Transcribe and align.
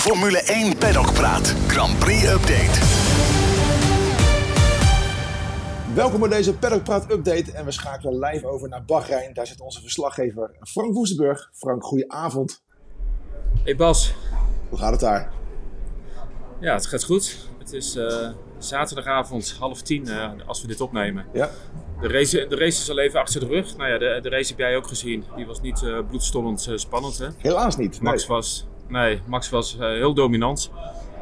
Formule 0.00 0.38
1 0.38 0.76
Paddock 0.76 1.12
Praat. 1.12 1.54
Grand 1.66 1.98
Prix 1.98 2.24
Update. 2.24 2.80
Welkom 5.94 6.20
bij 6.20 6.28
deze 6.28 6.54
Paddock 6.54 6.84
Praat 6.84 7.10
Update. 7.12 7.52
En 7.52 7.64
we 7.64 7.70
schakelen 7.70 8.18
live 8.18 8.46
over 8.46 8.68
naar 8.68 8.84
Bahrein. 8.84 9.32
Daar 9.32 9.46
zit 9.46 9.60
onze 9.60 9.80
verslaggever 9.80 10.56
Frank 10.60 10.94
Woestenburg. 10.94 11.50
Frank, 11.52 11.84
goedenavond. 11.84 12.62
Hey 13.64 13.76
Bas. 13.76 14.14
Hoe 14.68 14.78
gaat 14.78 14.90
het 14.90 15.00
daar? 15.00 15.32
Ja, 16.60 16.74
het 16.74 16.86
gaat 16.86 17.04
goed. 17.04 17.48
Het 17.58 17.72
is 17.72 17.96
uh, 17.96 18.28
zaterdagavond 18.58 19.56
half 19.58 19.82
tien 19.82 20.08
uh, 20.08 20.30
als 20.46 20.62
we 20.62 20.66
dit 20.66 20.80
opnemen. 20.80 21.26
Ja. 21.32 21.50
De 22.00 22.08
race, 22.08 22.46
de 22.46 22.56
race 22.56 22.80
is 22.80 22.90
al 22.90 22.98
even 22.98 23.20
achter 23.20 23.40
de 23.40 23.46
rug. 23.46 23.76
Nou 23.76 23.90
ja, 23.90 23.98
de, 23.98 24.18
de 24.22 24.28
race 24.28 24.48
heb 24.48 24.58
jij 24.58 24.76
ook 24.76 24.86
gezien. 24.86 25.24
Die 25.36 25.46
was 25.46 25.60
niet 25.60 25.82
uh, 25.82 25.98
bloedstollend 26.08 26.68
spannend. 26.74 27.18
Hè? 27.18 27.28
Helaas 27.38 27.76
niet. 27.76 28.00
Max 28.00 28.18
nee. 28.18 28.36
was, 28.36 28.69
nee, 28.90 29.20
Max 29.26 29.50
was 29.50 29.76
heel 29.78 30.14
dominant. 30.14 30.70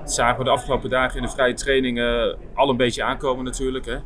Dat 0.01 0.13
zagen 0.13 0.39
we 0.39 0.45
de 0.45 0.51
afgelopen 0.51 0.91
dagen 0.91 1.17
in 1.17 1.23
de 1.23 1.29
vrije 1.29 1.55
trainingen 1.55 2.39
al 2.55 2.69
een 2.69 2.77
beetje 2.77 3.03
aankomen 3.03 3.45
natuurlijk. 3.45 3.87
Hè? 3.87 3.97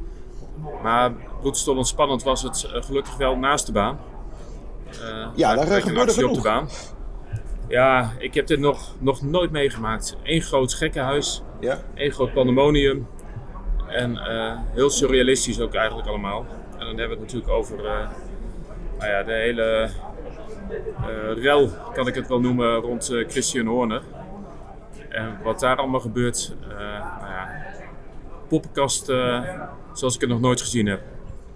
Maar 0.83 1.13
bloedstollend 1.41 1.87
spannend 1.87 2.23
was 2.23 2.43
het 2.43 2.67
gelukkig 2.71 3.17
wel 3.17 3.37
naast 3.37 3.67
de 3.67 3.73
baan. 3.73 4.01
ja, 5.35 5.55
daar 5.55 5.83
gebeurde 5.83 6.13
genoeg. 6.13 6.31
op 6.31 6.37
de 6.37 6.43
baan. 6.43 6.69
Ja, 7.69 8.13
ik 8.19 8.35
heb 8.35 8.47
dit 8.47 8.59
nog, 8.59 8.95
nog 8.99 9.23
nooit 9.23 9.51
meegemaakt. 9.51 10.17
Eén 10.23 10.43
groot 10.43 10.75
gekkenhuis, 10.75 11.43
ja. 11.61 11.79
één 11.95 12.13
groot 12.13 12.33
pandemonium. 12.33 13.07
En 13.87 14.11
uh, 14.11 14.59
heel 14.75 14.91
surrealistisch 14.91 15.61
ook 15.61 15.75
eigenlijk 15.75 16.09
allemaal. 16.09 16.47
En 16.73 16.79
dan 16.79 16.87
hebben 16.87 17.09
we 17.09 17.11
het 17.11 17.21
natuurlijk 17.21 17.53
over 17.53 17.79
uh, 17.79 18.09
nou 18.99 19.11
ja, 19.11 19.23
de 19.23 19.33
hele 19.33 19.91
uh, 19.91 20.12
rel, 21.35 21.69
kan 21.95 22.07
ik 22.07 22.15
het 22.15 22.29
wel 22.29 22.41
noemen, 22.41 22.75
rond 22.75 23.15
Christian 23.29 23.67
Horner. 23.67 24.03
En 25.09 25.37
wat 25.43 25.61
daar 25.61 25.77
allemaal 25.77 26.01
gebeurt, 26.01 26.55
nou 26.69 27.33
ja, 27.33 27.49
poppenkast 28.49 29.05
zoals 29.93 30.15
ik 30.15 30.21
het 30.21 30.31
nog 30.31 30.41
nooit 30.41 30.61
gezien 30.61 30.87
heb. 30.87 31.01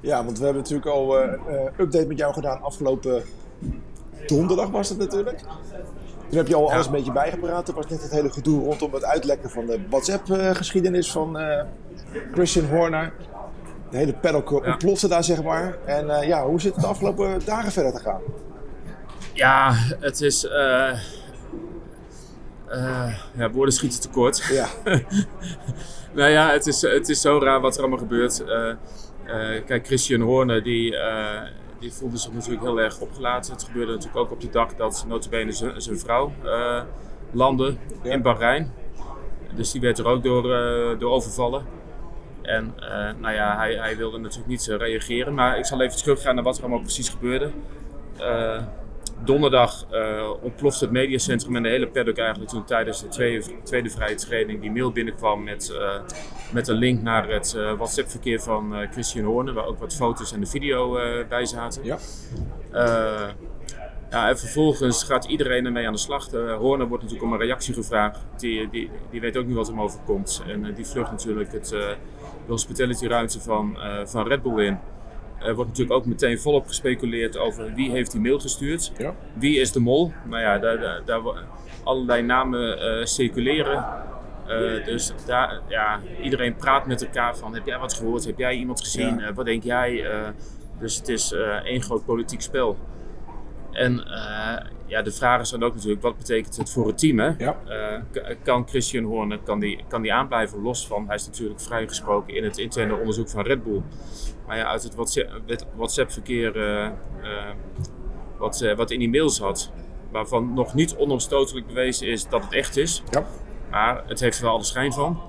Ja, 0.00 0.24
want 0.24 0.38
we 0.38 0.44
hebben 0.44 0.62
natuurlijk 0.62 0.88
al 0.88 1.18
een 1.20 1.38
update 1.78 2.06
met 2.06 2.18
jou 2.18 2.32
gedaan 2.32 2.62
afgelopen 2.62 3.22
donderdag 4.26 4.70
was 4.70 4.88
het 4.88 4.98
natuurlijk. 4.98 5.38
Toen 6.28 6.38
heb 6.38 6.46
je 6.46 6.54
al 6.54 6.72
alles 6.72 6.86
een 6.86 6.92
beetje 6.92 7.12
bijgepraat. 7.12 7.68
Er 7.68 7.74
was 7.74 7.86
net 7.86 8.02
het 8.02 8.10
hele 8.10 8.30
gedoe 8.30 8.64
rondom 8.64 8.92
het 8.92 9.04
uitlekken 9.04 9.50
van 9.50 9.66
de 9.66 9.80
WhatsApp-geschiedenis 9.90 11.12
van 11.12 11.40
uh, 11.40 11.62
Christian 12.32 12.66
Horner. 12.66 13.12
De 13.90 13.96
hele 13.96 14.12
paddock 14.14 14.50
ja. 14.50 14.70
ontplofte 14.70 15.08
daar, 15.08 15.24
zeg 15.24 15.42
maar. 15.42 15.76
En 15.84 16.06
uh, 16.06 16.22
ja, 16.22 16.46
hoe 16.46 16.60
zit 16.60 16.72
het 16.72 16.82
de 16.82 16.88
afgelopen 16.88 17.40
dagen 17.44 17.72
verder 17.72 17.92
te 17.92 18.00
gaan? 18.00 18.20
Ja, 19.36 19.72
het 20.00 20.20
is... 20.20 20.44
Uh, 20.44 20.98
ja, 23.36 23.50
woorden 23.50 23.74
schieten 23.74 24.00
tekort. 24.00 24.48
Ja. 24.50 24.68
nou 26.14 26.30
ja, 26.30 26.50
het 26.50 26.66
is, 26.66 26.82
het 26.82 27.08
is 27.08 27.20
zo 27.20 27.38
raar 27.38 27.60
wat 27.60 27.74
er 27.74 27.80
allemaal 27.80 27.98
gebeurt. 27.98 28.44
kijk, 29.66 29.86
Christian 29.86 30.20
Horner, 30.20 30.62
die 30.62 30.96
die 31.78 31.92
voelde 31.92 32.16
zich 32.16 32.32
natuurlijk 32.32 32.62
heel 32.62 32.80
erg 32.80 33.00
opgelaten. 33.00 33.52
Het 33.52 33.64
gebeurde 33.64 33.92
natuurlijk 33.92 34.18
ook 34.18 34.30
op 34.30 34.40
de 34.40 34.50
dag 34.50 34.74
dat 34.74 35.04
notabene 35.08 35.52
zijn 35.76 35.98
vrouw 35.98 36.32
uh, 36.44 36.82
landde 37.32 37.76
ja. 38.02 38.12
in 38.12 38.22
Bahrein. 38.22 38.72
Dus 39.54 39.70
die 39.70 39.80
werd 39.80 39.98
er 39.98 40.06
ook 40.06 40.22
door, 40.22 40.44
uh, 40.44 40.98
door 40.98 41.12
overvallen. 41.12 41.64
En 42.42 42.74
uh, 42.80 42.88
nou 43.20 43.34
ja, 43.34 43.56
hij, 43.56 43.74
hij, 43.74 43.96
wilde 43.96 44.18
natuurlijk 44.18 44.48
niet 44.48 44.66
reageren. 44.66 45.34
Maar 45.34 45.58
ik 45.58 45.66
zal 45.66 45.80
even 45.80 45.96
teruggaan 45.96 46.34
naar 46.34 46.44
wat 46.44 46.56
er 46.56 46.62
allemaal 46.62 46.80
precies 46.80 47.08
gebeurde. 47.08 47.50
Donderdag 49.24 49.86
ontplofte 50.42 50.84
het 50.84 50.92
mediacentrum 50.92 51.56
en 51.56 51.62
de 51.62 51.68
hele 51.68 51.88
paddock 51.88 52.18
eigenlijk 52.18 52.50
toen 52.50 52.64
tijdens 52.64 53.00
de 53.00 53.08
tweede, 53.08 53.62
tweede 53.62 53.90
vrije 53.90 54.14
training 54.14 54.60
die 54.60 54.70
mail 54.70 54.92
binnenkwam 54.92 55.44
met, 55.44 55.72
met 56.52 56.68
een 56.68 56.76
link 56.76 57.02
naar 57.02 57.28
het 57.28 57.54
uh, 57.56 57.72
WhatsApp-verkeer 57.72 58.40
van 58.40 58.80
uh, 58.80 58.90
Christian 58.90 59.24
Horner, 59.24 59.54
waar 59.54 59.66
ook 59.66 59.78
wat 59.78 59.94
foto's 59.94 60.32
en 60.32 60.40
de 60.40 60.46
video 60.46 60.98
uh, 60.98 61.26
bij 61.28 61.46
zaten. 61.46 61.84
Ja. 61.84 61.98
ja, 64.10 64.28
en 64.28 64.38
vervolgens 64.38 65.04
gaat 65.04 65.24
iedereen 65.24 65.66
ermee 65.66 65.86
aan 65.86 65.92
de 65.92 65.98
slag. 65.98 66.30
Horner 66.58 66.86
wordt 66.86 67.02
natuurlijk 67.02 67.22
om 67.22 67.32
een 67.32 67.46
reactie 67.46 67.74
gevraagd. 67.74 68.18
Die, 68.36 68.70
die, 68.70 68.90
die 69.10 69.20
weet 69.20 69.36
ook 69.36 69.46
niet 69.46 69.56
wat 69.56 69.66
hem 69.66 69.80
overkomt. 69.80 70.42
En 70.46 70.74
die 70.74 70.86
vlucht 70.86 71.10
natuurlijk 71.10 71.52
het, 71.52 71.68
de 71.68 71.96
hospitality-ruimte 72.46 73.40
van, 73.40 73.78
van 74.04 74.26
Red 74.26 74.42
Bull 74.42 74.66
in. 74.66 74.78
Er 75.38 75.54
wordt 75.54 75.70
natuurlijk 75.70 75.96
ook 75.96 76.06
meteen 76.06 76.38
volop 76.38 76.66
gespeculeerd 76.66 77.38
over 77.38 77.74
wie 77.74 77.90
heeft 77.90 78.12
die 78.12 78.20
mail 78.20 78.38
gestuurd. 78.38 78.92
Ja. 78.98 79.14
Wie 79.34 79.60
is 79.60 79.72
de 79.72 79.80
mol? 79.80 80.12
Nou 80.24 80.42
ja, 80.42 80.58
daar, 80.58 80.80
daar, 80.80 81.04
daar 81.04 81.22
allerlei 81.84 82.22
namen 82.22 83.08
circuleren. 83.08 83.84
Uh, 84.48 84.84
dus 84.84 85.12
daar, 85.26 85.60
ja, 85.68 86.00
iedereen 86.22 86.56
praat 86.56 86.86
met 86.86 87.04
elkaar 87.04 87.36
van, 87.36 87.54
heb 87.54 87.66
jij 87.66 87.78
wat 87.78 87.94
gehoord? 87.94 88.24
Heb 88.24 88.38
jij 88.38 88.54
iemand 88.54 88.80
gezien? 88.80 89.18
Ja. 89.18 89.28
Uh, 89.28 89.34
wat 89.34 89.44
denk 89.44 89.62
jij? 89.62 89.92
Uh, 89.92 90.28
dus 90.78 90.96
het 90.96 91.08
is 91.08 91.32
één 91.64 91.82
groot 91.82 92.04
politiek 92.04 92.40
spel. 92.40 92.78
En 93.72 94.04
ja, 94.86 95.02
de 95.02 95.12
vraag 95.12 95.40
is 95.40 95.50
dan 95.50 95.62
ook 95.62 95.74
natuurlijk, 95.74 96.02
wat 96.02 96.18
betekent 96.18 96.56
het 96.56 96.70
voor 96.70 96.86
het 96.86 96.98
team? 96.98 97.18
Hè? 97.18 97.30
Ja. 97.38 97.56
kan 98.42 98.68
Christian 98.68 99.04
Horner, 99.04 99.38
kan 99.38 99.60
die, 99.60 99.84
kan 99.88 100.02
die 100.02 100.12
aanblijven 100.12 100.62
los 100.62 100.86
van, 100.86 101.06
hij 101.06 101.14
is 101.14 101.26
natuurlijk 101.26 101.60
vrijgesproken 101.60 102.34
in 102.34 102.44
het 102.44 102.58
interne 102.58 102.94
onderzoek 102.96 103.28
van 103.28 103.44
Red 103.44 103.64
Bull. 103.64 103.82
Maar 104.46 104.56
ja, 104.56 104.64
uit 104.64 104.82
het 104.82 104.94
WhatsApp-verkeer 105.76 106.52
wat, 108.38 108.72
wat 108.76 108.90
in 108.90 108.98
die 108.98 109.10
mails 109.10 109.38
had, 109.38 109.72
waarvan 110.10 110.54
nog 110.54 110.74
niet 110.74 110.96
onomstotelijk 110.96 111.66
bewezen 111.66 112.06
is 112.06 112.28
dat 112.28 112.44
het 112.44 112.52
echt 112.52 112.76
is. 112.76 113.02
Ja. 113.10 113.26
Maar 113.70 114.02
het 114.06 114.20
heeft 114.20 114.38
er 114.38 114.44
wel 114.44 114.52
alle 114.52 114.64
schijn 114.64 114.92
van. 114.92 115.20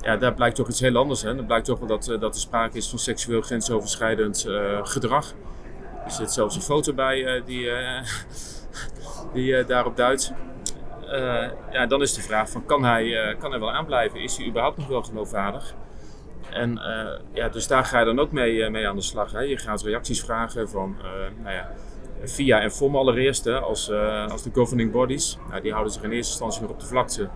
Ja, 0.00 0.16
daar 0.16 0.34
blijkt 0.34 0.56
toch 0.56 0.68
iets 0.68 0.80
heel 0.80 0.96
anders. 0.96 1.22
Hè? 1.22 1.36
Er 1.36 1.44
blijkt 1.44 1.66
toch 1.66 1.78
wel 1.78 1.88
dat, 1.88 2.04
dat 2.20 2.34
er 2.34 2.40
sprake 2.40 2.76
is 2.76 2.88
van 2.88 2.98
seksueel 2.98 3.40
grensoverschrijdend 3.40 4.46
gedrag. 4.82 5.34
Er 6.04 6.10
zit 6.10 6.32
zelfs 6.32 6.56
een 6.56 6.62
foto 6.62 6.92
bij 6.92 7.42
die, 7.44 7.68
die 9.32 9.64
daarop 9.64 9.96
duidt. 9.96 10.32
ja, 11.70 11.86
dan 11.86 12.02
is 12.02 12.14
de 12.14 12.22
vraag 12.22 12.50
van, 12.50 12.64
kan 12.64 12.84
hij, 12.84 13.36
kan 13.38 13.50
hij 13.50 13.60
wel 13.60 13.72
aanblijven? 13.72 14.20
Is 14.20 14.36
hij 14.36 14.46
überhaupt 14.46 14.76
nog 14.76 14.86
wel 14.86 15.02
geloofwaardig? 15.02 15.74
En 16.50 16.80
ja, 17.32 17.48
dus 17.48 17.66
daar 17.66 17.84
ga 17.84 17.98
je 17.98 18.04
dan 18.04 18.18
ook 18.18 18.32
mee, 18.32 18.70
mee 18.70 18.88
aan 18.88 18.96
de 18.96 19.02
slag. 19.02 19.32
Hè? 19.32 19.40
Je 19.40 19.58
gaat 19.58 19.82
reacties 19.82 20.20
vragen 20.20 20.68
van, 20.68 20.96
nou 21.42 21.54
ja, 21.54 21.70
via 22.22 22.60
en 22.60 22.70
FOM 22.70 22.96
allereerst, 22.96 23.44
hè, 23.44 23.60
als, 23.60 23.90
als 24.30 24.42
de 24.42 24.50
governing 24.52 24.92
bodies. 24.92 25.38
Nou, 25.48 25.62
die 25.62 25.72
houden 25.72 25.92
zich 25.92 26.02
in 26.02 26.10
eerste 26.10 26.30
instantie 26.30 26.62
nog 26.62 26.70
op 26.70 26.80
de 26.80 26.86
vlakte. 26.86 27.28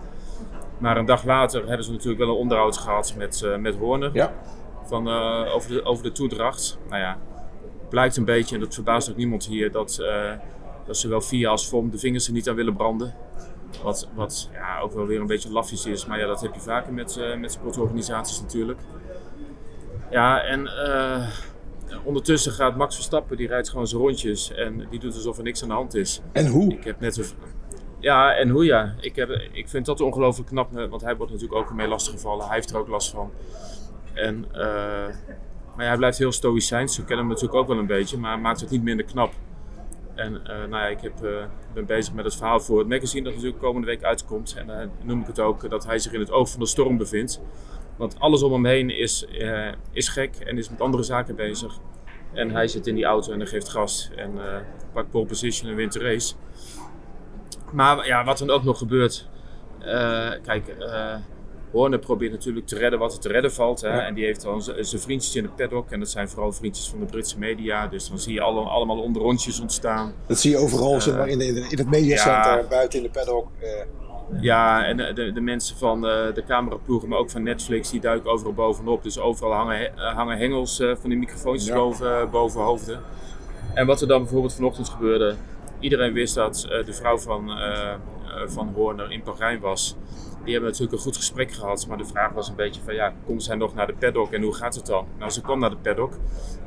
Maar 0.77 0.97
een 0.97 1.05
dag 1.05 1.23
later 1.23 1.67
hebben 1.67 1.85
ze 1.85 1.91
natuurlijk 1.91 2.19
wel 2.19 2.29
een 2.29 2.35
onderhoud 2.35 2.77
gehad 2.77 3.13
met, 3.17 3.45
met 3.59 3.75
Horner. 3.75 4.09
Ja. 4.13 4.33
Van, 4.83 5.07
over, 5.47 5.69
de, 5.69 5.83
over 5.83 6.03
de 6.03 6.11
toedracht. 6.11 6.77
Nou 6.89 7.01
ja, 7.01 7.17
blijkt 7.89 8.17
een 8.17 8.25
beetje, 8.25 8.55
en 8.55 8.61
dat 8.61 8.73
verbaast 8.73 9.09
ook 9.09 9.15
niemand 9.15 9.45
hier, 9.45 9.71
dat, 9.71 10.03
dat 10.85 10.97
zowel 10.97 11.21
VIA 11.21 11.49
als 11.49 11.67
FOM 11.67 11.89
de 11.89 11.97
vingers 11.97 12.27
er 12.27 12.33
niet 12.33 12.49
aan 12.49 12.55
willen 12.55 12.75
branden. 12.75 13.13
Wat, 13.83 14.09
wat 14.15 14.49
ja, 14.53 14.79
ook 14.79 14.93
wel 14.93 15.05
weer 15.05 15.19
een 15.19 15.27
beetje 15.27 15.51
lafjes 15.51 15.85
is, 15.85 16.05
maar 16.05 16.19
ja, 16.19 16.27
dat 16.27 16.41
heb 16.41 16.53
je 16.53 16.59
vaker 16.59 16.93
met, 16.93 17.19
met 17.39 17.51
sportorganisaties 17.51 18.41
natuurlijk. 18.41 18.79
Ja, 20.09 20.41
en 20.43 20.69
ondertussen 22.03 22.51
gaat 22.51 22.75
Max 22.75 22.95
Verstappen, 22.95 23.37
die 23.37 23.47
rijdt 23.47 23.69
gewoon 23.69 23.87
zijn 23.87 24.01
rondjes 24.01 24.51
en 24.51 24.87
die 24.89 24.99
doet 24.99 25.13
alsof 25.13 25.37
er 25.37 25.43
niks 25.43 25.61
aan 25.61 25.67
de 25.67 25.73
hand 25.73 25.95
is. 25.95 26.21
En 26.31 26.47
hoe? 26.47 26.73
Ik 26.73 26.83
heb 26.83 26.99
net 26.99 27.17
een, 27.17 27.25
ja, 27.99 28.33
en 28.33 28.49
hoe 28.49 28.65
ja. 28.65 28.95
Ik, 28.99 29.15
heb, 29.15 29.29
ik 29.51 29.69
vind 29.69 29.85
dat 29.85 30.01
ongelooflijk 30.01 30.49
knap, 30.49 30.71
want 30.89 31.01
hij 31.01 31.15
wordt 31.15 31.31
natuurlijk 31.31 31.59
ook 31.59 31.69
ermee 31.69 31.87
lastiggevallen. 31.87 32.45
Hij 32.45 32.55
heeft 32.55 32.71
er 32.71 32.77
ook 32.77 32.87
last 32.87 33.09
van. 33.09 33.31
En, 34.13 34.45
uh, 34.51 34.61
maar 35.75 35.83
ja, 35.83 35.87
hij 35.87 35.97
blijft 35.97 36.17
heel 36.17 36.31
stoïcijns. 36.31 36.95
Zo 36.95 37.03
kennen 37.03 37.25
hem 37.25 37.27
natuurlijk 37.27 37.59
ook 37.59 37.67
wel 37.67 37.77
een 37.77 37.85
beetje, 37.85 38.17
maar 38.17 38.39
maakt 38.39 38.59
het 38.59 38.69
niet 38.69 38.83
minder 38.83 39.05
knap. 39.05 39.33
En 40.15 40.33
uh, 40.33 40.47
nou 40.47 40.69
ja, 40.69 40.85
ik 40.85 41.01
heb, 41.01 41.23
uh, 41.23 41.45
ben 41.73 41.85
bezig 41.85 42.13
met 42.13 42.25
het 42.25 42.35
verhaal 42.35 42.59
voor 42.59 42.79
het 42.79 42.87
magazine 42.87 43.23
dat 43.23 43.33
natuurlijk 43.33 43.61
komende 43.61 43.87
week 43.87 44.03
uitkomt. 44.03 44.55
En 44.57 44.67
dan 44.67 44.91
noem 45.03 45.21
ik 45.21 45.27
het 45.27 45.39
ook 45.39 45.69
dat 45.69 45.85
hij 45.85 45.99
zich 45.99 46.13
in 46.13 46.19
het 46.19 46.31
oog 46.31 46.49
van 46.49 46.59
de 46.59 46.65
storm 46.65 46.97
bevindt. 46.97 47.41
Want 47.97 48.19
alles 48.19 48.43
om 48.43 48.53
hem 48.53 48.65
heen 48.65 48.89
is, 48.89 49.25
is 49.91 50.07
gek 50.09 50.35
en 50.35 50.57
is 50.57 50.69
met 50.69 50.81
andere 50.81 51.03
zaken 51.03 51.35
bezig. 51.35 51.77
En 52.33 52.51
hij 52.51 52.67
zit 52.67 52.87
in 52.87 52.95
die 52.95 53.05
auto 53.05 53.31
en 53.31 53.39
hij 53.39 53.47
geeft 53.47 53.69
gas 53.69 54.09
en 54.15 54.31
pakt 54.93 55.09
pole 55.09 55.25
position 55.25 55.69
en 55.69 55.75
wint 55.75 55.93
de 55.93 55.99
race. 55.99 56.35
Maar 57.71 58.07
ja, 58.07 58.23
wat 58.23 58.39
er 58.39 58.51
ook 58.51 58.63
nog 58.63 58.77
gebeurt. 58.77 59.29
Kijk, 60.43 60.75
Horner 61.75 61.99
probeert 61.99 62.31
natuurlijk 62.31 62.67
te 62.67 62.77
redden 62.77 62.99
wat 62.99 63.13
er 63.13 63.19
te 63.19 63.29
redden 63.29 63.53
valt. 63.53 63.81
Hè? 63.81 63.87
Ja. 63.87 64.05
En 64.05 64.13
die 64.13 64.25
heeft 64.25 64.41
dan 64.41 64.61
zijn 64.61 65.01
vriendjes 65.01 65.35
in 65.35 65.43
de 65.43 65.49
paddock. 65.49 65.91
En 65.91 65.99
dat 65.99 66.09
zijn 66.09 66.29
vooral 66.29 66.51
vriendjes 66.51 66.89
van 66.89 66.99
de 66.99 67.05
Britse 67.05 67.39
media. 67.39 67.87
Dus 67.87 68.09
dan 68.09 68.19
zie 68.19 68.33
je 68.33 68.41
alle, 68.41 68.61
allemaal 68.61 68.99
onderrondjes 69.01 69.59
ontstaan. 69.59 70.13
Dat 70.27 70.39
zie 70.39 70.51
je 70.51 70.57
overal, 70.57 71.01
zeg 71.01 71.15
maar, 71.15 71.27
in, 71.27 71.37
de, 71.37 71.45
in 71.45 71.77
het 71.77 71.89
mediacenter, 71.89 72.57
ja, 72.57 72.63
buiten 72.69 72.99
in 72.99 73.05
de 73.05 73.11
paddock. 73.11 73.47
Ja, 74.41 74.85
en 74.85 74.97
de, 74.97 75.31
de 75.31 75.41
mensen 75.41 75.77
van 75.77 76.01
de, 76.01 76.31
de 76.33 76.43
cameraploegen, 76.43 77.09
maar 77.09 77.19
ook 77.19 77.29
van 77.29 77.43
Netflix, 77.43 77.89
die 77.89 78.01
duiken 78.01 78.31
overal 78.31 78.53
bovenop. 78.53 79.03
Dus 79.03 79.19
overal 79.19 79.51
hangen, 79.51 79.91
hangen 79.95 80.37
hengels 80.37 80.75
van 80.77 81.09
die 81.09 81.17
microfoontjes 81.17 81.67
ja. 81.67 81.75
boven, 81.75 82.29
boven 82.29 82.61
hoofden. 82.61 82.99
En 83.73 83.85
wat 83.85 84.01
er 84.01 84.07
dan 84.07 84.21
bijvoorbeeld 84.21 84.53
vanochtend 84.53 84.89
gebeurde, 84.89 85.35
iedereen 85.79 86.13
wist 86.13 86.35
dat 86.35 86.67
de 86.85 86.93
vrouw 86.93 87.17
van 87.17 87.49
uh, 87.49 87.93
van 88.45 88.71
Horner 88.75 89.11
in 89.11 89.21
Bahrein 89.23 89.59
was. 89.59 89.95
Die 90.45 90.53
hebben 90.53 90.71
natuurlijk 90.71 90.97
een 90.97 91.03
goed 91.03 91.15
gesprek 91.17 91.51
gehad. 91.51 91.87
Maar 91.87 91.97
de 91.97 92.05
vraag 92.05 92.31
was 92.31 92.49
een 92.49 92.55
beetje 92.55 92.81
van 92.85 92.93
ja, 92.93 93.13
komt 93.25 93.43
zij 93.43 93.55
nog 93.55 93.73
naar 93.73 93.87
de 93.87 93.93
paddock 93.93 94.31
en 94.33 94.41
hoe 94.41 94.53
gaat 94.53 94.75
het 94.75 94.85
dan? 94.85 95.05
Nou, 95.19 95.31
ze 95.31 95.41
kwam 95.41 95.59
naar 95.59 95.69
de 95.69 95.77
paddock. 95.77 96.13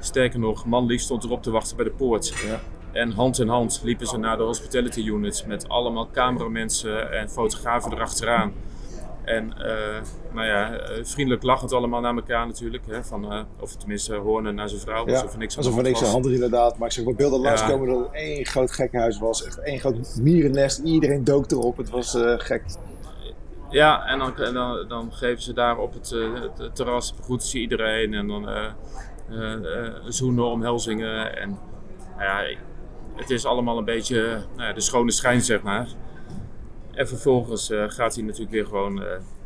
Sterker 0.01 0.39
nog, 0.39 0.67
Manlief 0.67 1.01
stond 1.01 1.25
erop 1.25 1.43
te 1.43 1.51
wachten 1.51 1.77
bij 1.77 1.85
de 1.85 1.91
poort. 1.91 2.35
Ja. 2.47 2.61
En 2.93 3.11
hand 3.11 3.39
in 3.39 3.49
hand 3.49 3.81
liepen 3.85 4.07
ze 4.07 4.17
naar 4.17 4.37
de 4.37 4.43
hospitality 4.43 5.01
units 5.01 5.45
met 5.45 5.69
allemaal 5.69 6.09
cameramensen 6.13 7.13
en 7.13 7.31
fotografen 7.31 7.93
erachteraan. 7.93 8.53
En 9.25 9.53
uh, 9.59 9.65
nou 10.35 10.47
ja, 10.47 10.73
uh, 10.73 11.05
vriendelijk 11.05 11.43
lachend 11.43 11.73
allemaal 11.73 12.01
naar 12.01 12.15
elkaar 12.15 12.47
natuurlijk. 12.47 12.83
Hè, 12.87 13.05
van, 13.05 13.33
uh, 13.33 13.41
of 13.61 13.77
tenminste 13.77 14.15
Horner 14.15 14.55
naar 14.55 14.69
zijn 14.69 14.81
vrouw. 14.81 15.07
Ja, 15.07 15.15
alsof 15.15 15.33
er 15.33 15.39
niks 15.39 15.57
aan 15.57 15.65
alsof 15.65 15.77
er 15.79 15.83
niks 15.83 16.03
aan 16.03 16.11
hand 16.11 16.27
inderdaad. 16.27 16.79
Maar 16.79 16.89
ik 16.89 16.95
zag 16.95 17.05
wel 17.05 17.15
beelden 17.15 17.41
Ja. 17.41 17.47
langskomen 17.47 17.89
dat 17.89 17.99
het 17.99 18.13
één 18.13 18.47
groot 18.47 18.71
gekkenhuis 18.71 19.19
was. 19.19 19.45
Echt 19.45 19.59
één 19.59 19.79
groot 19.79 20.19
mierennest. 20.21 20.79
Iedereen 20.79 21.25
dook 21.25 21.51
erop. 21.51 21.77
Het 21.77 21.91
was 21.91 22.15
eh, 22.15 22.35
gek. 22.37 22.63
Ja, 23.71 24.07
en 24.07 24.19
dan, 24.19 24.35
dan, 24.53 24.89
dan 24.89 25.13
geven 25.13 25.43
ze 25.43 25.53
daar 25.53 25.79
op 25.79 25.93
het, 25.93 26.13
eh, 26.13 26.33
het 26.59 26.75
terras, 26.75 27.15
begroeten 27.15 27.49
ze 27.49 27.59
iedereen 27.59 28.15
en 28.15 28.27
dan 28.27 28.49
eh, 28.49 28.65
eh, 29.31 29.95
zoenen, 30.07 30.45
omhelzingen. 30.45 31.37
En 31.37 31.59
nou 32.17 32.23
ja, 32.23 32.57
het 33.15 33.31
is 33.31 33.45
allemaal 33.45 33.79
een 33.79 33.85
beetje 33.85 34.41
nou 34.57 34.75
de 34.75 34.81
schone 34.81 35.11
schijn, 35.11 35.41
zeg 35.41 35.63
maar. 35.63 35.89
En 36.93 37.09
vervolgens 37.09 37.71
gaat 37.87 38.15
hij 38.15 38.25
natuurlijk 38.25 38.51
weer 38.51 38.67
gewoon 38.67 39.03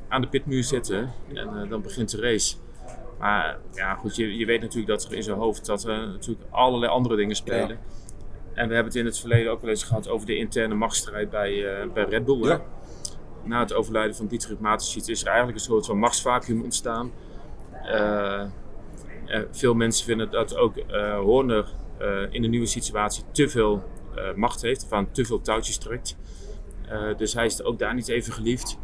aan 0.09 0.21
de 0.21 0.29
pitmuur 0.29 0.65
zitten 0.65 1.13
en 1.35 1.69
dan 1.69 1.83
begint 1.83 2.11
de 2.11 2.21
race. 2.21 2.57
Maar 3.19 3.59
ja, 3.73 3.95
goed, 3.95 4.17
je, 4.17 4.37
je 4.37 4.47
weet 4.47 4.61
natuurlijk 4.61 4.89
dat 4.89 5.05
er 5.05 5.13
in 5.13 5.23
zijn 5.23 5.37
hoofd 5.37 5.67
dat 5.67 5.85
er 5.85 6.07
natuurlijk 6.07 6.47
allerlei 6.51 6.93
andere 6.93 7.17
dingen 7.17 7.37
spelen. 7.37 7.69
Ja. 7.69 7.77
En 8.55 8.69
we 8.69 8.75
hebben 8.75 8.93
het 8.93 8.95
in 8.95 9.05
het 9.05 9.19
verleden 9.19 9.53
ook 9.53 9.61
wel 9.61 9.71
eens 9.71 9.85
gehad 9.85 10.09
over 10.09 10.27
de 10.27 10.37
interne 10.37 10.75
machtsstrijd 10.75 11.31
bij, 11.31 11.67
bij 11.95 12.05
Red 12.05 12.25
Bull. 12.25 12.41
hè. 12.41 12.49
Ja. 12.49 12.63
Na 13.45 13.61
het 13.61 13.73
overlijden 13.73 14.17
van 14.17 14.27
Dietrich 14.27 14.59
Mateschitz 14.59 15.09
is 15.09 15.21
er 15.21 15.27
eigenlijk 15.27 15.59
een 15.59 15.65
soort 15.65 15.87
van 15.87 15.99
machtsvacuum 15.99 16.63
ontstaan. 16.63 17.13
Eh, 17.85 18.41
eh, 18.41 19.43
veel 19.51 19.75
mensen 19.75 20.05
vinden 20.05 20.31
dat 20.31 20.57
ook 20.57 20.77
eh, 20.77 21.19
Horner 21.19 21.81
in 22.31 22.43
de 22.43 22.49
nieuwe 22.49 22.67
situatie 22.67 23.25
te 23.33 23.49
veel 23.49 23.83
macht 24.35 24.63
heeft, 24.63 24.85
of 24.85 24.93
aan 24.93 25.11
te 25.11 25.25
veel 25.25 25.41
touwtjes 25.41 25.79
trekt. 25.79 26.17
Dus 27.17 27.35
hij 27.35 27.47
is 27.47 27.63
ook 27.63 27.79
daar 27.79 27.95
niet 27.95 28.09
even 28.09 28.33
geliefd. 28.33 28.79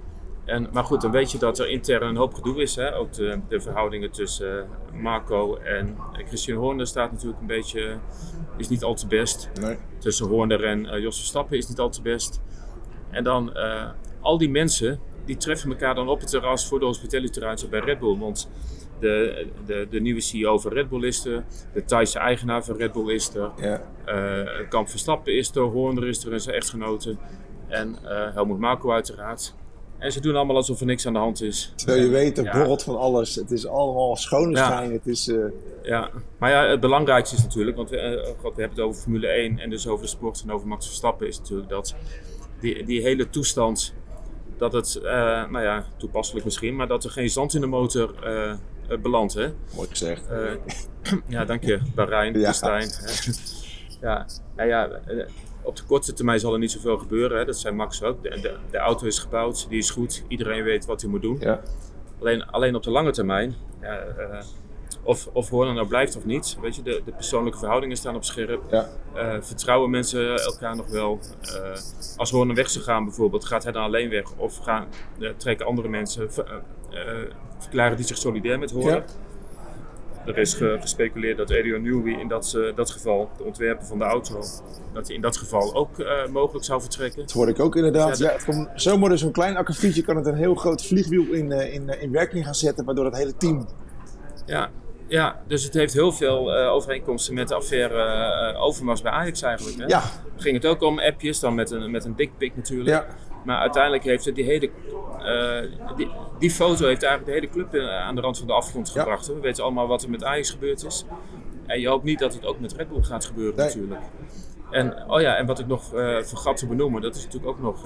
En, 0.48 0.68
maar 0.72 0.84
goed, 0.84 1.00
dan 1.00 1.10
weet 1.10 1.30
je 1.30 1.38
dat 1.38 1.58
er 1.58 1.68
intern 1.68 2.08
een 2.08 2.16
hoop 2.16 2.34
gedoe 2.34 2.62
is. 2.62 2.76
Hè? 2.76 2.96
Ook 2.96 3.12
de, 3.12 3.40
de 3.48 3.60
verhoudingen 3.60 4.10
tussen 4.10 4.68
Marco 4.92 5.56
en 5.56 5.96
Christian 6.12 6.58
Horner 6.58 6.86
staat 6.86 7.12
natuurlijk 7.12 7.40
een 7.40 7.46
beetje, 7.46 7.98
is 8.56 8.68
niet 8.68 8.84
al 8.84 8.94
te 8.94 9.06
best. 9.06 9.50
Nee. 9.60 9.76
Tussen 9.98 10.26
Horner 10.26 10.64
en 10.64 10.86
eh, 10.86 11.00
Jos 11.00 11.16
Verstappen 11.16 11.56
is 11.56 11.68
niet 11.68 11.78
al 11.78 11.90
te 11.90 12.02
best. 12.02 12.40
En 13.10 13.24
dan 13.24 13.54
eh, 13.54 13.84
al 14.20 14.38
die 14.38 14.50
mensen, 14.50 15.00
die 15.24 15.36
treffen 15.36 15.70
elkaar 15.70 15.94
dan 15.94 16.08
op 16.08 16.20
het 16.20 16.30
terras 16.30 16.66
voor 16.68 16.78
de 16.78 16.84
hospitality 16.84 17.40
bij 17.70 17.80
Red 17.80 17.98
Bull. 17.98 18.18
Want 18.18 18.50
de, 19.00 19.46
de, 19.66 19.86
de 19.90 20.00
nieuwe 20.00 20.20
CEO 20.20 20.58
van 20.58 20.72
Red 20.72 20.88
Bull 20.88 21.04
is 21.04 21.24
er, 21.24 21.44
de 21.72 21.84
Thaise 21.84 22.18
eigenaar 22.18 22.64
van 22.64 22.76
Red 22.76 22.92
Bull 22.92 23.14
is 23.14 23.34
er, 23.34 23.50
Ja. 23.56 23.82
eh, 24.04 24.68
Kamp 24.68 24.88
Verstappen 24.88 25.36
is 25.36 25.54
er, 25.54 25.62
Horner 25.62 26.08
is 26.08 26.24
er 26.24 26.32
en 26.32 26.40
zijn 26.40 26.56
echtgenote. 26.56 27.16
En 27.68 27.96
eh 28.04 28.34
Helmut 28.34 28.58
Marko 28.58 28.90
uiteraard. 28.92 29.54
En 29.98 30.12
ze 30.12 30.20
doen 30.20 30.36
allemaal 30.36 30.56
alsof 30.56 30.80
er 30.80 30.86
niks 30.86 31.06
aan 31.06 31.12
de 31.12 31.18
hand 31.18 31.42
is. 31.42 31.72
Terwijl 31.76 32.02
je 32.02 32.08
weet, 32.08 32.38
er 32.38 32.44
Ja. 32.44 32.52
borrelt 32.52 32.82
van 32.82 32.96
alles. 32.98 33.34
Het 33.34 33.50
is 33.50 33.66
allemaal 33.66 34.16
schone 34.16 34.56
Ja. 34.56 34.64
schijn. 34.66 34.92
Het 34.92 35.06
is, 35.06 35.32
Ja, 35.82 36.10
maar 36.38 36.50
ja, 36.50 36.66
het 36.68 36.80
belangrijkste 36.80 37.36
is 37.36 37.42
natuurlijk, 37.42 37.76
want 37.76 37.90
we, 37.90 38.34
God, 38.40 38.54
we 38.54 38.60
hebben 38.60 38.78
het 38.78 38.86
over 38.88 39.02
Formule 39.02 39.26
1 39.26 39.58
en 39.58 39.70
dus 39.70 39.86
over 39.88 40.04
de 40.04 40.10
sport 40.10 40.42
en 40.46 40.52
over 40.52 40.66
Max 40.68 40.86
Verstappen, 40.86 41.26
is 41.28 41.38
natuurlijk 41.38 41.68
dat 41.68 41.94
die, 42.60 42.84
die 42.84 43.02
hele 43.02 43.30
toestand, 43.30 43.94
dat 44.56 44.72
het, 44.72 44.96
eh, 44.96 45.50
nou 45.50 45.60
ja, 45.60 45.84
toepasselijk 45.96 46.44
misschien, 46.44 46.76
maar 46.76 46.88
dat 46.88 47.04
er 47.04 47.10
geen 47.10 47.30
zand 47.30 47.54
in 47.54 47.60
de 47.60 47.66
motor 47.66 48.24
eh, 48.24 48.50
eh, 48.50 48.58
belandt. 49.02 49.34
Hè? 49.34 49.48
mooi 49.74 49.88
gezegd. 49.88 50.22
Ja, 51.26 51.44
dank 51.44 51.64
je, 51.64 51.80
Bahrein, 51.94 52.38
Ja. 52.38 52.52
Ja, 54.00 54.26
nou 54.56 54.68
ja, 54.68 55.00
op 55.62 55.76
de 55.76 55.82
korte 55.82 56.12
termijn 56.12 56.40
zal 56.40 56.52
er 56.52 56.58
niet 56.58 56.70
zoveel 56.70 56.98
gebeuren. 56.98 57.38
Hè. 57.38 57.44
Dat 57.44 57.58
zei 57.58 57.74
Max 57.74 58.02
ook. 58.02 58.22
De, 58.22 58.28
de, 58.40 58.56
de 58.70 58.78
auto 58.78 59.06
is 59.06 59.18
gebouwd, 59.18 59.66
die 59.68 59.78
is 59.78 59.90
goed. 59.90 60.24
Iedereen 60.28 60.62
weet 60.62 60.86
wat 60.86 61.00
hij 61.00 61.10
moet 61.10 61.22
doen. 61.22 61.36
Ja. 61.40 61.60
Alleen, 62.20 62.46
alleen 62.46 62.74
op 62.74 62.82
de 62.82 62.90
lange 62.90 63.10
termijn, 63.10 63.54
ja, 63.80 64.04
of, 65.02 65.28
of 65.32 65.48
Horner 65.48 65.74
nou 65.74 65.86
blijft 65.86 66.16
of 66.16 66.24
niet, 66.24 66.56
weet 66.60 66.76
je, 66.76 66.82
de, 66.82 67.02
de 67.04 67.12
persoonlijke 67.12 67.58
verhoudingen 67.58 67.96
staan 67.96 68.14
op 68.14 68.24
scherp. 68.24 68.62
Ja. 68.70 68.88
Eh, 69.14 69.36
vertrouwen 69.40 69.90
mensen 69.90 70.36
elkaar 70.44 70.76
nog 70.76 70.86
wel? 70.86 71.18
Eh, 71.40 71.80
als 72.16 72.30
Horner 72.30 72.54
weg 72.54 72.70
zou 72.70 72.84
gaan 72.84 73.04
bijvoorbeeld, 73.04 73.44
gaat 73.44 73.62
hij 73.62 73.72
dan 73.72 73.82
alleen 73.82 74.10
weg? 74.10 74.32
Of 74.36 74.56
gaan, 74.56 74.86
eh, 75.20 75.30
trekken 75.36 75.66
andere 75.66 75.88
mensen, 75.88 76.32
ver- 76.32 76.62
verklaren 77.58 77.96
die 77.96 78.06
zich 78.06 78.16
solidair 78.16 78.58
met 78.58 78.70
Horner? 78.70 78.94
Ja. 78.94 79.04
Er 80.26 80.38
is 80.38 80.54
ge- 80.54 80.76
gespeculeerd 80.80 81.36
dat 81.36 81.50
Adrian 81.50 81.82
Newey 81.82 82.12
in 82.20 82.28
dat, 82.28 82.58
dat 82.74 82.90
geval, 82.90 83.30
de 83.36 83.42
ontwerper 83.44 83.86
van 83.86 83.98
de 83.98 84.04
auto, 84.04 84.34
dat 84.92 85.06
hij 85.06 85.16
in 85.16 85.20
dat 85.22 85.36
geval 85.36 85.74
ook 85.74 85.90
mogelijk 86.30 86.64
zou 86.64 86.80
vertrekken. 86.80 87.20
Dat 87.20 87.32
hoorde 87.32 87.52
ik 87.52 87.60
ook 87.60 87.76
inderdaad. 87.76 88.18
Ja, 88.18 88.36
kan, 88.46 88.68
zomaar 88.74 89.08
dus 89.10 89.20
zo'n 89.20 89.32
klein 89.32 89.56
akkefietje 89.56 90.02
kan 90.02 90.16
het 90.16 90.26
een 90.26 90.34
heel 90.34 90.54
groot 90.54 90.86
vliegwiel 90.86 91.32
in, 91.32 91.52
in, 91.52 92.00
in 92.00 92.12
werking 92.12 92.44
gaan 92.44 92.54
zetten. 92.54 92.84
Waardoor 92.84 93.04
het 93.04 93.16
hele 93.16 93.36
team... 93.36 93.66
Ja, 94.46 94.70
ja, 95.08 95.40
dus 95.46 95.64
het 95.64 95.74
heeft 95.74 95.92
heel 95.92 96.12
veel 96.12 96.54
eh, 96.54 96.72
overeenkomsten 96.72 97.34
met 97.34 97.48
de 97.48 97.54
affaire 97.54 98.02
eh, 98.52 98.62
Overmars 98.62 99.02
bij 99.02 99.12
Ajax 99.12 99.42
eigenlijk. 99.42 99.78
Hè? 99.78 99.84
Ja, 99.86 100.02
Ging 100.36 100.54
het 100.56 100.66
ook 100.66 100.82
om 100.82 100.98
appjes, 100.98 101.40
dan 101.40 101.54
met 101.54 101.70
een, 101.70 101.90
met 101.90 102.04
een 102.04 102.16
dickpic 102.16 102.56
natuurlijk. 102.56 102.88
ja. 102.88 103.06
Maar 103.44 103.58
uiteindelijk 103.58 104.04
heeft 104.04 104.24
het 104.24 104.34
die 104.34 104.44
hele, 104.44 104.70
eh, 105.22 105.96
die, 105.96 106.10
die 106.38 106.50
foto 106.50 106.86
heeft 106.86 107.02
eigenlijk 107.02 107.24
de 107.24 107.32
hele 107.32 107.48
club 107.68 107.82
aan 107.90 108.14
de 108.14 108.20
rand 108.20 108.38
van 108.38 108.46
de 108.46 108.52
afgrond 108.52 108.92
Ja. 108.94 109.00
gebracht. 109.00 109.26
hè. 109.26 109.34
We 109.34 109.40
weten 109.40 109.62
allemaal 109.64 109.86
wat 109.86 110.02
er 110.02 110.10
met 110.10 110.24
Ajax 110.24 110.50
gebeurd 110.50 110.84
is. 110.84 111.04
En 111.66 111.80
je 111.80 111.88
hoopt 111.88 112.04
niet 112.04 112.18
dat 112.18 112.34
het 112.34 112.46
ook 112.46 112.60
met 112.60 112.72
Red 112.72 112.88
Bull 112.88 113.02
gaat 113.02 113.24
gebeuren 113.24 113.56
Nee. 113.56 113.66
natuurlijk. 113.66 114.00
En, 114.70 115.10
oh 115.10 115.20
ja, 115.20 115.36
en 115.36 115.46
wat 115.46 115.58
ik 115.58 115.66
nog 115.66 115.84
vergat 116.22 116.56
te 116.56 116.66
benoemen, 116.66 117.02
dat 117.02 117.16
is 117.16 117.24
natuurlijk 117.24 117.50
ook 117.52 117.60
nog 117.60 117.84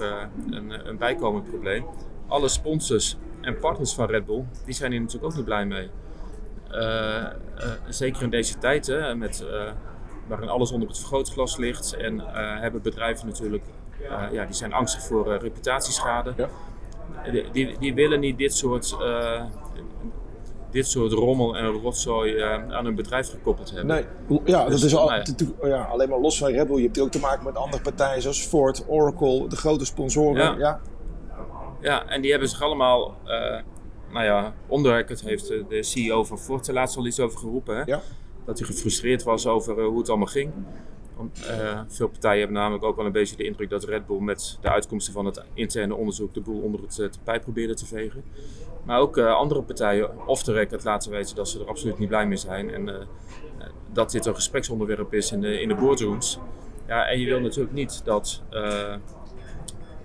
een, 0.51 0.87
een 0.89 0.97
bijkomend 0.97 1.49
probleem. 1.49 1.85
Alle 2.27 2.47
sponsors 2.47 3.17
en 3.41 3.59
partners 3.59 3.93
van 3.93 4.05
Red 4.09 4.25
Bull, 4.25 4.43
die 4.65 4.73
zijn 4.73 4.91
hier 4.91 4.99
natuurlijk 5.01 5.31
ook 5.31 5.35
niet 5.35 5.45
blij 5.45 5.65
mee. 5.65 5.89
Eh, 6.73 7.23
eh, 7.23 7.31
zeker 7.87 8.23
in 8.23 8.29
deze 8.29 8.57
tijd, 8.57 8.87
hè, 8.87 9.15
met, 9.15 9.45
eh, 9.51 9.71
waarin 10.27 10.49
alles 10.49 10.71
onder 10.71 10.87
het 10.87 10.97
vergrootglas 10.97 11.57
ligt. 11.57 11.95
En 11.95 12.19
hebben 12.59 12.81
bedrijven 12.81 13.27
natuurlijk, 13.27 13.63
ja, 14.31 14.45
die 14.45 14.55
zijn 14.55 14.73
angstig 14.73 15.03
voor 15.03 15.37
reputatieschade. 15.37 16.33
Ja. 16.37 16.49
Die, 17.51 17.77
die, 17.79 17.93
willen 17.93 18.19
niet 18.19 18.37
dit 18.37 18.53
soort, 18.53 18.97
dit 20.71 20.87
soort 20.87 21.11
rommel 21.11 21.57
en 21.57 21.65
rotzooi 21.65 22.41
aan 22.41 22.85
hun 22.85 22.95
bedrijf 22.95 23.29
gekoppeld 23.29 23.71
hebben. 23.71 24.05
Nee, 24.27 24.39
ja, 24.45 24.65
Dus, 24.65 24.81
dat 24.81 24.89
is 24.89 24.95
al, 24.95 25.11
ja. 25.67 25.83
alleen 25.83 26.09
maar 26.09 26.19
los 26.19 26.37
van 26.37 26.51
Red 26.51 26.67
Bull. 26.67 26.77
Je 26.77 26.83
hebt 26.83 26.99
ook 26.99 27.11
te 27.11 27.19
maken 27.19 27.43
met 27.43 27.55
andere 27.55 27.81
partijen 27.81 28.21
zoals 28.21 28.45
Ford, 28.45 28.85
Oracle, 28.87 29.47
de 29.47 29.55
grote 29.55 29.85
sponsoren. 29.85 30.43
Ja. 30.43 30.55
Ja, 30.57 30.79
Ja, 31.81 32.05
en 32.07 32.21
die 32.21 32.31
hebben 32.31 32.49
zich 32.49 32.61
allemaal, 32.61 33.17
nou 34.13 34.25
ja, 34.25 34.53
onderwerkend 34.67 35.21
heeft 35.21 35.47
de 35.47 35.83
CEO 35.83 36.23
van 36.23 36.39
Ford 36.39 36.67
er 36.67 36.73
laatst 36.73 36.97
al 36.97 37.05
iets 37.05 37.19
over 37.19 37.39
geroepen. 37.39 37.75
Hè? 37.75 37.83
Ja. 37.85 38.01
Dat 38.45 38.59
hij 38.59 38.67
gefrustreerd 38.67 39.23
was 39.23 39.47
over 39.47 39.79
eh, 39.79 39.85
hoe 39.85 39.97
het 39.97 40.09
allemaal 40.09 40.27
ging. 40.27 40.51
Want, 41.15 41.45
eh, 41.45 41.81
veel 41.87 42.07
partijen 42.07 42.37
hebben 42.37 42.57
namelijk 42.57 42.83
ook 42.83 42.95
wel 42.95 43.05
een 43.05 43.11
beetje 43.11 43.35
de 43.35 43.43
indruk 43.43 43.69
dat 43.69 43.83
Red 43.83 44.07
Bull 44.07 44.19
met 44.19 44.57
de 44.61 44.69
uitkomsten 44.69 45.13
van 45.13 45.25
het 45.25 45.43
interne 45.53 45.95
onderzoek 45.95 46.33
de 46.33 46.41
boel 46.41 46.61
onder 46.61 46.81
het 46.81 46.99
eh, 46.99 47.07
tapijt 47.07 47.41
probeerde 47.41 47.73
te 47.73 47.85
vegen. 47.85 48.23
Maar 48.85 48.99
ook 48.99 49.17
andere 49.17 49.61
partijen 49.61 50.27
off 50.27 50.43
the 50.43 50.51
record 50.51 50.83
laten 50.83 51.11
weten 51.11 51.35
dat 51.35 51.49
ze 51.49 51.59
er 51.59 51.67
absoluut 51.67 51.97
niet 51.97 52.07
blij 52.07 52.27
mee 52.27 52.37
zijn. 52.37 52.73
En 52.73 53.07
dat 53.91 54.11
dit 54.11 54.25
een 54.25 54.35
gespreksonderwerp 54.35 55.13
is 55.13 55.31
in 55.31 55.41
de, 55.41 55.61
in 55.61 55.67
de 55.67 55.75
boardrooms. 55.75 56.39
Ja, 56.87 57.07
en 57.07 57.19
je 57.19 57.25
wil 57.25 57.39
natuurlijk 57.39 57.73
niet 57.73 58.01
dat, 58.05 58.41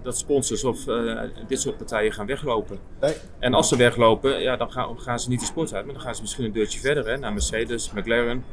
dat 0.03 0.19
sponsors 0.19 0.65
of 0.65 0.87
eh, 0.87 1.21
dit 1.47 1.61
soort 1.61 1.77
partijen 1.77 2.13
gaan 2.13 2.27
weglopen. 2.27 2.79
nee, 3.01 3.15
En 3.39 3.55
als 3.55 3.69
ze 3.69 3.77
weglopen, 3.77 4.41
ja, 4.43 4.57
dan 4.57 4.73
gaan, 4.73 5.01
gaan 5.01 5.21
ze 5.21 5.29
niet 5.29 5.41
de 5.41 5.47
sport 5.47 5.75
uit, 5.75 5.85
maar 5.85 5.95
dan 5.95 6.03
gaan 6.03 6.15
ze 6.15 6.21
misschien 6.21 6.45
een 6.45 6.53
deurtje 6.53 6.81
verder 6.81 7.07
hè, 7.07 7.17
naar 7.19 7.33
Mercedes, 7.33 7.93
McLaren. 7.93 8.45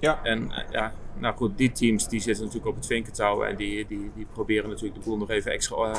ja. 0.00 0.20
En 0.22 0.50
eh, 0.52 0.64
ja, 0.70 0.92
nou 1.18 1.36
goed, 1.36 1.58
die 1.58 1.72
teams 1.72 2.08
die 2.08 2.20
zitten 2.20 2.44
natuurlijk 2.44 2.70
op 2.70 2.76
het 2.76 2.86
vinkentouw 2.86 3.42
en 3.42 3.56
die, 3.56 3.86
die, 3.86 4.10
die 4.14 4.26
proberen 4.32 4.68
natuurlijk 4.68 4.94
de 4.94 5.08
boel 5.08 5.16
nog 5.16 5.30
even 5.30 5.52
extra 5.52 5.76
eh, 5.76 5.96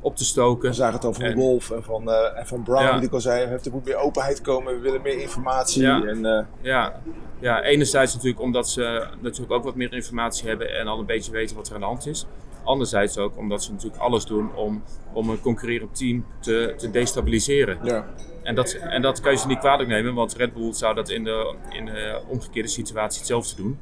op 0.00 0.16
te 0.16 0.24
stoken. 0.24 0.68
We 0.68 0.74
zagen 0.76 0.94
het 0.94 1.04
al 1.04 1.12
van 1.14 1.22
En- 1.24 1.34
Wolf 1.36 1.70
en 1.70 1.82
van, 1.84 2.10
en 2.12 2.46
van 2.46 2.62
Brown, 2.62 2.82
Ja. 2.82 2.96
die 2.98 3.06
ik 3.06 3.12
al 3.12 3.20
zei. 3.20 3.44
Er 3.44 3.60
moet 3.72 3.84
meer 3.84 3.96
openheid 3.96 4.40
komen, 4.40 4.74
we 4.74 4.80
willen 4.80 5.02
meer 5.02 5.18
informatie. 5.20 5.82
Ja. 5.82 6.02
En, 6.04 6.46
Ja, 6.62 7.00
ja, 7.40 7.62
enerzijds 7.62 8.14
natuurlijk 8.14 8.40
omdat 8.42 8.68
ze 8.68 9.06
natuurlijk 9.20 9.52
ook 9.52 9.64
wat 9.64 9.74
meer 9.74 9.92
informatie 9.92 10.48
hebben 10.48 10.74
en 10.78 10.86
al 10.86 10.98
een 10.98 11.06
beetje 11.06 11.30
weten 11.32 11.56
wat 11.56 11.68
er 11.68 11.74
aan 11.74 11.80
de 11.80 11.86
hand 11.86 12.06
is. 12.06 12.26
Anderzijds 12.66 13.18
ook 13.18 13.36
omdat 13.36 13.62
ze 13.62 13.72
natuurlijk 13.72 14.02
alles 14.02 14.24
doen 14.24 14.54
om, 14.54 14.82
om 15.12 15.30
een 15.30 15.40
concurrerend 15.40 15.96
team 15.96 16.26
te, 16.40 16.74
te 16.76 16.90
destabiliseren. 16.90 17.78
ja. 17.82 18.14
En 18.42 18.54
dat, 18.54 18.72
en 18.72 19.02
dat 19.02 19.20
kan 19.20 19.32
je 19.32 19.38
ze 19.38 19.46
niet 19.46 19.58
kwalijk 19.58 19.88
nemen, 19.88 20.14
want 20.14 20.34
Red 20.34 20.54
Bull 20.54 20.72
zou 20.72 20.94
dat 20.94 21.08
in 21.08 21.24
de, 21.24 21.54
in 21.70 21.84
de 21.84 22.20
omgekeerde 22.28 22.68
situatie 22.68 23.18
hetzelfde 23.18 23.56
doen. 23.56 23.78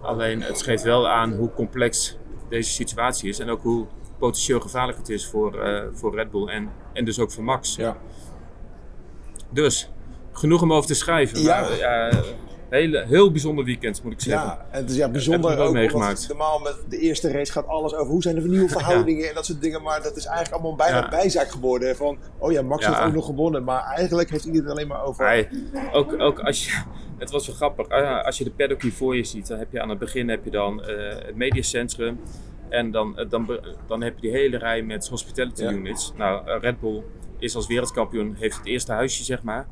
Alleen 0.00 0.42
het 0.42 0.62
geeft 0.62 0.82
wel 0.82 1.08
aan 1.08 1.32
hoe 1.32 1.52
complex 1.52 2.16
deze 2.48 2.70
situatie 2.70 3.28
is 3.28 3.38
en 3.38 3.50
ook 3.50 3.62
hoe 3.62 3.86
potentieel 4.18 4.60
gevaarlijk 4.60 4.98
het 4.98 5.08
is 5.08 5.26
voor, 5.26 5.60
eh, 5.60 5.82
voor 5.92 6.14
Red 6.14 6.30
Bull 6.30 6.48
en, 6.48 6.70
en 6.92 7.04
dus 7.04 7.18
ook 7.18 7.30
voor 7.30 7.44
Max. 7.44 7.76
Ja. 7.76 7.96
Dus, 9.50 9.90
genoeg 10.32 10.62
om 10.62 10.72
over 10.72 10.88
te 10.88 10.94
schrijven. 10.94 11.40
Ja. 11.40 11.60
Maar, 11.60 11.76
ja, 11.76 12.10
hele, 12.68 13.04
heel 13.06 13.30
bijzonder 13.30 13.64
weekend 13.64 14.02
moet 14.02 14.12
ik 14.12 14.20
zeggen. 14.20 14.48
Ja, 14.48 14.66
en 14.70 14.80
het 14.80 14.90
is 14.90 14.96
ja, 14.96 15.08
bijzonder 15.08 15.58
ook 15.58 15.66
ook, 15.66 15.72
meegemaakt. 15.72 16.28
normaal 16.28 16.58
met 16.58 16.76
de 16.88 16.98
eerste 16.98 17.30
race 17.32 17.52
gaat 17.52 17.66
alles 17.66 17.94
over 17.94 18.12
hoe 18.12 18.22
zijn 18.22 18.34
de 18.34 18.48
nieuwe 18.48 18.68
verhoudingen 18.78 19.28
en 19.28 19.34
dat 19.34 19.46
soort 19.46 19.60
dingen. 19.62 19.82
Maar 19.82 20.02
dat 20.02 20.16
is 20.16 20.24
eigenlijk 20.24 20.54
allemaal 20.54 20.76
bijna 20.76 20.96
Ja. 20.98 21.08
bijzaak 21.08 21.50
geworden. 21.50 21.96
Van, 21.96 22.18
oh 22.38 22.52
ja, 22.52 22.62
Max 22.62 22.84
Ja. 22.84 22.90
heeft 22.92 23.02
ook 23.06 23.12
nog 23.14 23.24
gewonnen. 23.26 23.64
Maar 23.64 23.82
eigenlijk 23.82 24.30
heeft 24.30 24.44
iedereen 24.44 24.66
het 24.68 24.76
alleen 24.76 24.88
maar 24.88 25.04
over... 25.04 25.48
Ook, 25.92 26.20
ook 26.20 26.38
als 26.40 26.66
je, 26.66 26.82
het 27.18 27.30
was 27.30 27.46
wel 27.46 27.56
grappig. 27.56 27.88
Ah, 27.88 28.24
Als 28.24 28.38
je 28.38 28.44
de 28.44 28.50
paddock 28.50 28.82
hier 28.82 28.92
voor 28.92 29.16
je 29.16 29.24
ziet, 29.24 29.46
dan 29.46 29.58
heb 29.58 29.72
je 29.72 29.80
aan 29.82 29.88
het 29.88 29.98
begin 29.98 30.28
heb 30.28 30.44
je 30.44 30.50
dan 30.50 30.82
eh, 30.84 31.08
het 31.26 31.36
mediacentrum. 31.36 32.20
En 32.68 32.90
dan, 32.90 33.18
eh, 33.18 33.30
dan, 33.30 33.58
dan 33.86 34.02
heb 34.02 34.14
je 34.14 34.20
die 34.20 34.30
hele 34.30 34.58
rij 34.58 34.82
met 34.82 35.08
hospitality 35.08 35.62
units. 35.62 36.12
Nou, 36.16 36.46
eh, 36.48 36.60
Red 36.60 36.80
Bull 36.80 37.02
is 37.38 37.54
als 37.56 37.66
wereldkampioen, 37.66 38.34
heeft 38.38 38.56
het 38.56 38.66
eerste 38.66 38.92
huisje, 38.92 39.24
zeg 39.24 39.42
maar. 39.42 39.66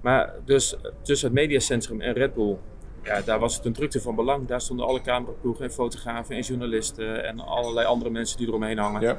Maar 0.00 0.34
dus 0.44 0.76
tussen 1.02 1.28
het 1.28 1.36
mediacentrum 1.36 2.00
en 2.00 2.12
Red 2.12 2.34
Bull, 2.34 2.56
ja, 3.02 3.20
daar 3.20 3.38
was 3.38 3.56
het 3.56 3.64
een 3.64 3.72
drukte 3.72 4.00
van 4.00 4.14
belang. 4.14 4.46
Daar 4.48 4.60
stonden 4.60 4.86
alle 4.86 5.00
cameraploegen 5.00 5.64
en 5.64 5.72
fotografen 5.72 6.36
en 6.36 6.42
journalisten 6.42 7.24
en 7.24 7.40
allerlei 7.40 7.86
andere 7.86 8.10
mensen 8.10 8.38
die 8.38 8.46
eromheen 8.46 8.78
hangen. 8.78 9.00
Ja. 9.00 9.18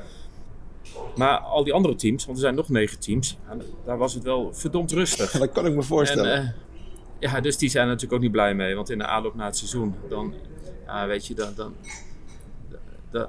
Maar 1.15 1.38
al 1.38 1.63
die 1.63 1.74
andere 1.74 1.96
teams, 1.96 2.25
want 2.25 2.38
er 2.38 2.43
zijn 2.43 2.55
nog 2.55 2.69
negen 2.69 3.00
teams, 3.00 3.38
daar 3.86 3.98
was 3.98 4.13
het 4.13 4.24
wel 4.24 4.53
verdomd 4.53 4.91
rustig. 4.91 5.31
dat 5.39 5.51
kan 5.51 5.65
ik 5.65 5.75
me 5.75 5.84
voorstellen. 5.84 6.34
En, 6.34 6.43
eh, 7.19 7.31
ja, 7.31 7.41
dus 7.41 7.57
die 7.57 7.69
zijn 7.69 7.84
er 7.84 7.89
natuurlijk 7.89 8.15
ook 8.15 8.22
niet 8.22 8.31
blij 8.31 8.53
mee. 8.53 8.75
Want 8.75 8.89
in 8.89 8.98
de 8.98 9.05
aanloop 9.05 9.36
naar 9.36 9.46
het 9.46 9.57
seizoen, 9.57 9.96
dan, 10.10 10.34
ja, 10.86 11.07
weet 11.07 11.25
je, 11.27 11.34
dan, 11.34 11.53
dan, 11.55 11.74
dan, 13.12 13.27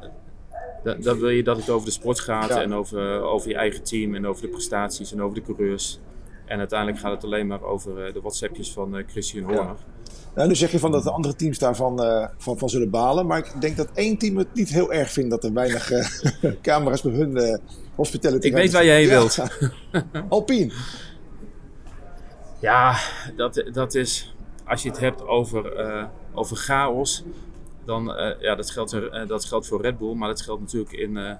dan, 0.82 1.00
dan 1.00 1.18
wil 1.18 1.28
je 1.28 1.42
dat 1.42 1.56
het 1.56 1.70
over 1.70 1.86
de 1.86 1.92
sport 1.92 2.20
gaat 2.20 2.48
Ja. 2.48 2.62
en 2.62 2.74
over, 2.74 3.20
over 3.20 3.48
je 3.48 3.54
eigen 3.54 3.82
team 3.82 4.14
en 4.14 4.26
over 4.26 4.42
de 4.42 4.48
prestaties 4.48 5.12
en 5.12 5.22
over 5.22 5.34
de 5.34 5.42
coureurs. 5.42 5.98
En 6.48 6.58
uiteindelijk 6.58 6.98
gaat 6.98 7.12
het 7.12 7.24
alleen 7.24 7.46
maar 7.46 7.62
over 7.62 8.04
eh, 8.06 8.12
de 8.12 8.20
WhatsAppjes 8.20 8.72
van 8.72 8.96
eh, 8.96 9.04
Christian 9.06 9.44
Horner. 9.44 9.76
Nou, 10.34 10.48
nu 10.48 10.54
zeg 10.54 10.70
je 10.70 10.78
van 10.78 10.92
dat 10.92 11.02
de 11.02 11.10
andere 11.10 11.34
teams 11.34 11.58
daarvan 11.58 12.02
eh, 12.02 12.28
van, 12.36 12.58
van 12.58 12.68
zullen 12.68 12.90
balen. 12.90 13.26
Maar 13.26 13.38
ik 13.38 13.60
denk 13.60 13.76
dat 13.76 13.88
één 13.94 14.18
team 14.18 14.36
het 14.36 14.54
niet 14.54 14.68
heel 14.68 14.92
erg 14.92 15.10
vindt 15.10 15.30
dat 15.30 15.44
er 15.44 15.52
weinig 15.52 15.90
camera's 16.62 17.02
bij 17.02 17.12
hun 17.12 17.36
eh 17.36 17.58
hospitality 17.94 18.46
Ik 18.46 18.52
weet 18.52 18.72
waar 18.72 18.84
je 18.84 18.90
heen 18.90 19.06
Ja. 19.06 19.08
wilt. 19.08 19.38
Alpine. 20.28 20.72
Ja, 22.60 22.96
dat, 23.36 23.64
dat 23.72 23.94
is, 23.94 24.34
als 24.64 24.82
je 24.82 24.88
het 24.88 24.98
hebt 24.98 25.26
over, 25.26 25.72
over 26.34 26.56
chaos, 26.56 27.24
dan, 27.84 28.04
ja, 28.40 28.54
dat 28.54 28.70
geldt, 28.70 28.92
er, 28.92 29.26
dat 29.26 29.44
geldt 29.44 29.66
voor 29.66 29.82
Red 29.82 29.98
Bull, 29.98 30.14
maar 30.14 30.28
dat 30.28 30.40
geldt 30.40 30.60
natuurlijk 30.60 30.92
in, 30.92 31.38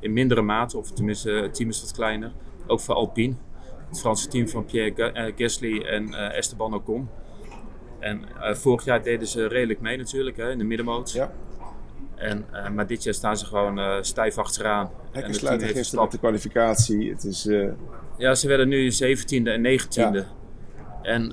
in 0.00 0.12
mindere 0.12 0.42
mate, 0.42 0.78
of 0.78 0.90
tenminste 0.90 1.30
het 1.30 1.54
team 1.54 1.68
is 1.68 1.80
wat 1.80 1.92
kleiner. 1.92 2.32
Ook 2.66 2.80
voor 2.80 2.94
Alpine, 2.94 3.34
het 3.88 4.00
Franse 4.00 4.28
team 4.28 4.48
van 4.48 4.64
Pierre 4.64 5.12
eh, 5.12 5.32
Gasly 5.36 5.82
en 5.82 6.14
eh, 6.14 6.36
Esteban 6.36 6.74
Ocon. 6.74 7.08
En 7.98 8.24
eh, 8.40 8.54
vorig 8.54 8.84
jaar 8.84 9.02
deden 9.02 9.28
ze 9.28 9.46
redelijk 9.46 9.80
mee 9.80 9.96
natuurlijk, 9.96 10.36
hè, 10.36 10.50
in 10.50 10.58
de 10.58 10.64
middenmoot. 10.64 11.12
Ja. 11.12 11.32
En, 12.14 12.44
maar 12.74 12.86
dit 12.86 13.02
jaar 13.02 13.14
staan 13.14 13.36
ze 13.36 13.46
gewoon 13.46 14.04
stijf 14.04 14.38
achteraan. 14.38 14.84
En 14.86 14.92
Hekken 15.12 15.34
sluiten 15.34 15.66
gisteren 15.66 15.86
stap- 15.86 16.10
de 16.10 16.18
kwalificatie. 16.18 17.10
Het 17.10 17.24
is... 17.24 17.48
ja, 18.16 18.34
ze 18.34 18.48
werden 18.48 18.68
nu 18.68 18.92
17e 18.92 19.42
en 19.42 19.80
19e. 19.80 20.24
En 21.02 21.28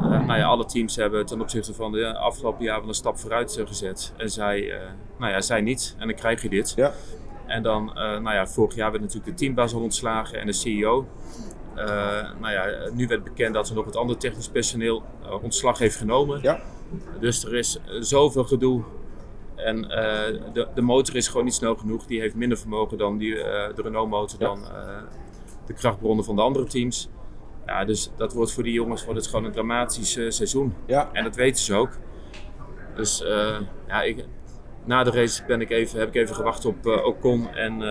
nou 0.00 0.36
ja, 0.36 0.44
alle 0.44 0.64
teams 0.64 0.96
hebben 0.96 1.26
ten 1.26 1.40
opzichte 1.40 1.74
van 1.74 1.92
de 1.92 2.14
afgelopen 2.14 2.64
jaar 2.64 2.78
wel 2.78 2.88
een 2.88 2.94
stap 2.94 3.18
vooruit 3.18 3.62
gezet. 3.66 4.12
En 4.16 4.30
zij, 4.30 4.72
nou 5.18 5.32
ja, 5.32 5.40
zij 5.40 5.60
niet. 5.60 5.94
En 5.98 6.06
dan 6.06 6.16
krijg 6.16 6.42
je 6.42 6.48
dit. 6.48 6.72
ja. 6.76 6.92
En 7.46 7.62
dan, 7.62 7.90
nou 7.94 8.32
ja, 8.32 8.46
vorig 8.46 8.74
jaar 8.74 8.90
werd 8.90 9.02
natuurlijk 9.02 9.30
de 9.30 9.44
teambaas 9.44 9.74
al 9.74 9.80
ontslagen 9.80 10.40
en 10.40 10.46
de 10.46 10.52
CEO. 10.52 11.06
Eh, 11.76 12.30
nou 12.40 12.52
ja, 12.52 12.90
nu 12.92 13.06
werd 13.06 13.24
bekend 13.24 13.54
dat 13.54 13.68
er 13.68 13.74
nog 13.74 13.84
het 13.84 13.96
andere 13.96 14.18
technisch 14.18 14.48
personeel 14.48 15.02
eh, 15.22 15.42
ontslag 15.42 15.78
heeft 15.78 15.96
genomen. 15.96 16.42
Ja. 16.42 16.60
Dus 17.20 17.44
er 17.44 17.54
is 17.54 17.78
eh, 17.78 17.96
zoveel 18.00 18.44
gedoe. 18.44 18.82
En 19.56 19.82
de, 20.52 20.68
de 20.74 20.80
motor 20.80 21.16
is 21.16 21.28
gewoon 21.28 21.44
niet 21.44 21.54
snel 21.54 21.74
genoeg. 21.74 22.06
Die 22.06 22.20
heeft 22.20 22.34
minder 22.34 22.58
vermogen 22.58 22.98
dan 22.98 23.18
die, 23.18 23.34
de 23.34 23.82
Renault-motor, 23.82 24.40
Ja. 24.40 24.46
dan 24.46 24.64
de 25.66 25.72
krachtbronnen 25.72 26.24
van 26.24 26.36
de 26.36 26.42
andere 26.42 26.64
teams. 26.64 27.08
Ja, 27.66 27.84
dus 27.84 28.10
dat 28.16 28.32
wordt 28.32 28.52
voor 28.52 28.62
die 28.62 28.72
jongens 28.72 29.04
wordt 29.04 29.20
het 29.20 29.28
gewoon 29.28 29.44
een 29.44 29.52
dramatisch 29.52 30.12
seizoen. 30.28 30.74
Ja. 30.86 31.08
En 31.12 31.24
dat 31.24 31.36
weten 31.36 31.62
ze 31.62 31.74
ook. 31.74 31.90
Dus 32.94 33.24
ja, 33.86 34.02
ik, 34.02 34.24
na 34.84 35.04
de 35.04 35.10
race 35.10 35.44
ben 35.46 35.60
ik 35.60 35.70
even, 35.70 35.98
heb 35.98 36.08
ik 36.08 36.14
even 36.14 36.34
gewacht 36.34 36.64
op 36.64 36.86
eh, 36.86 37.06
Ocon 37.06 37.54
en, 37.54 37.82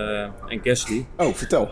en 0.47 0.59
Gasly. 0.63 1.05
Oh, 1.17 1.33
vertel. 1.33 1.69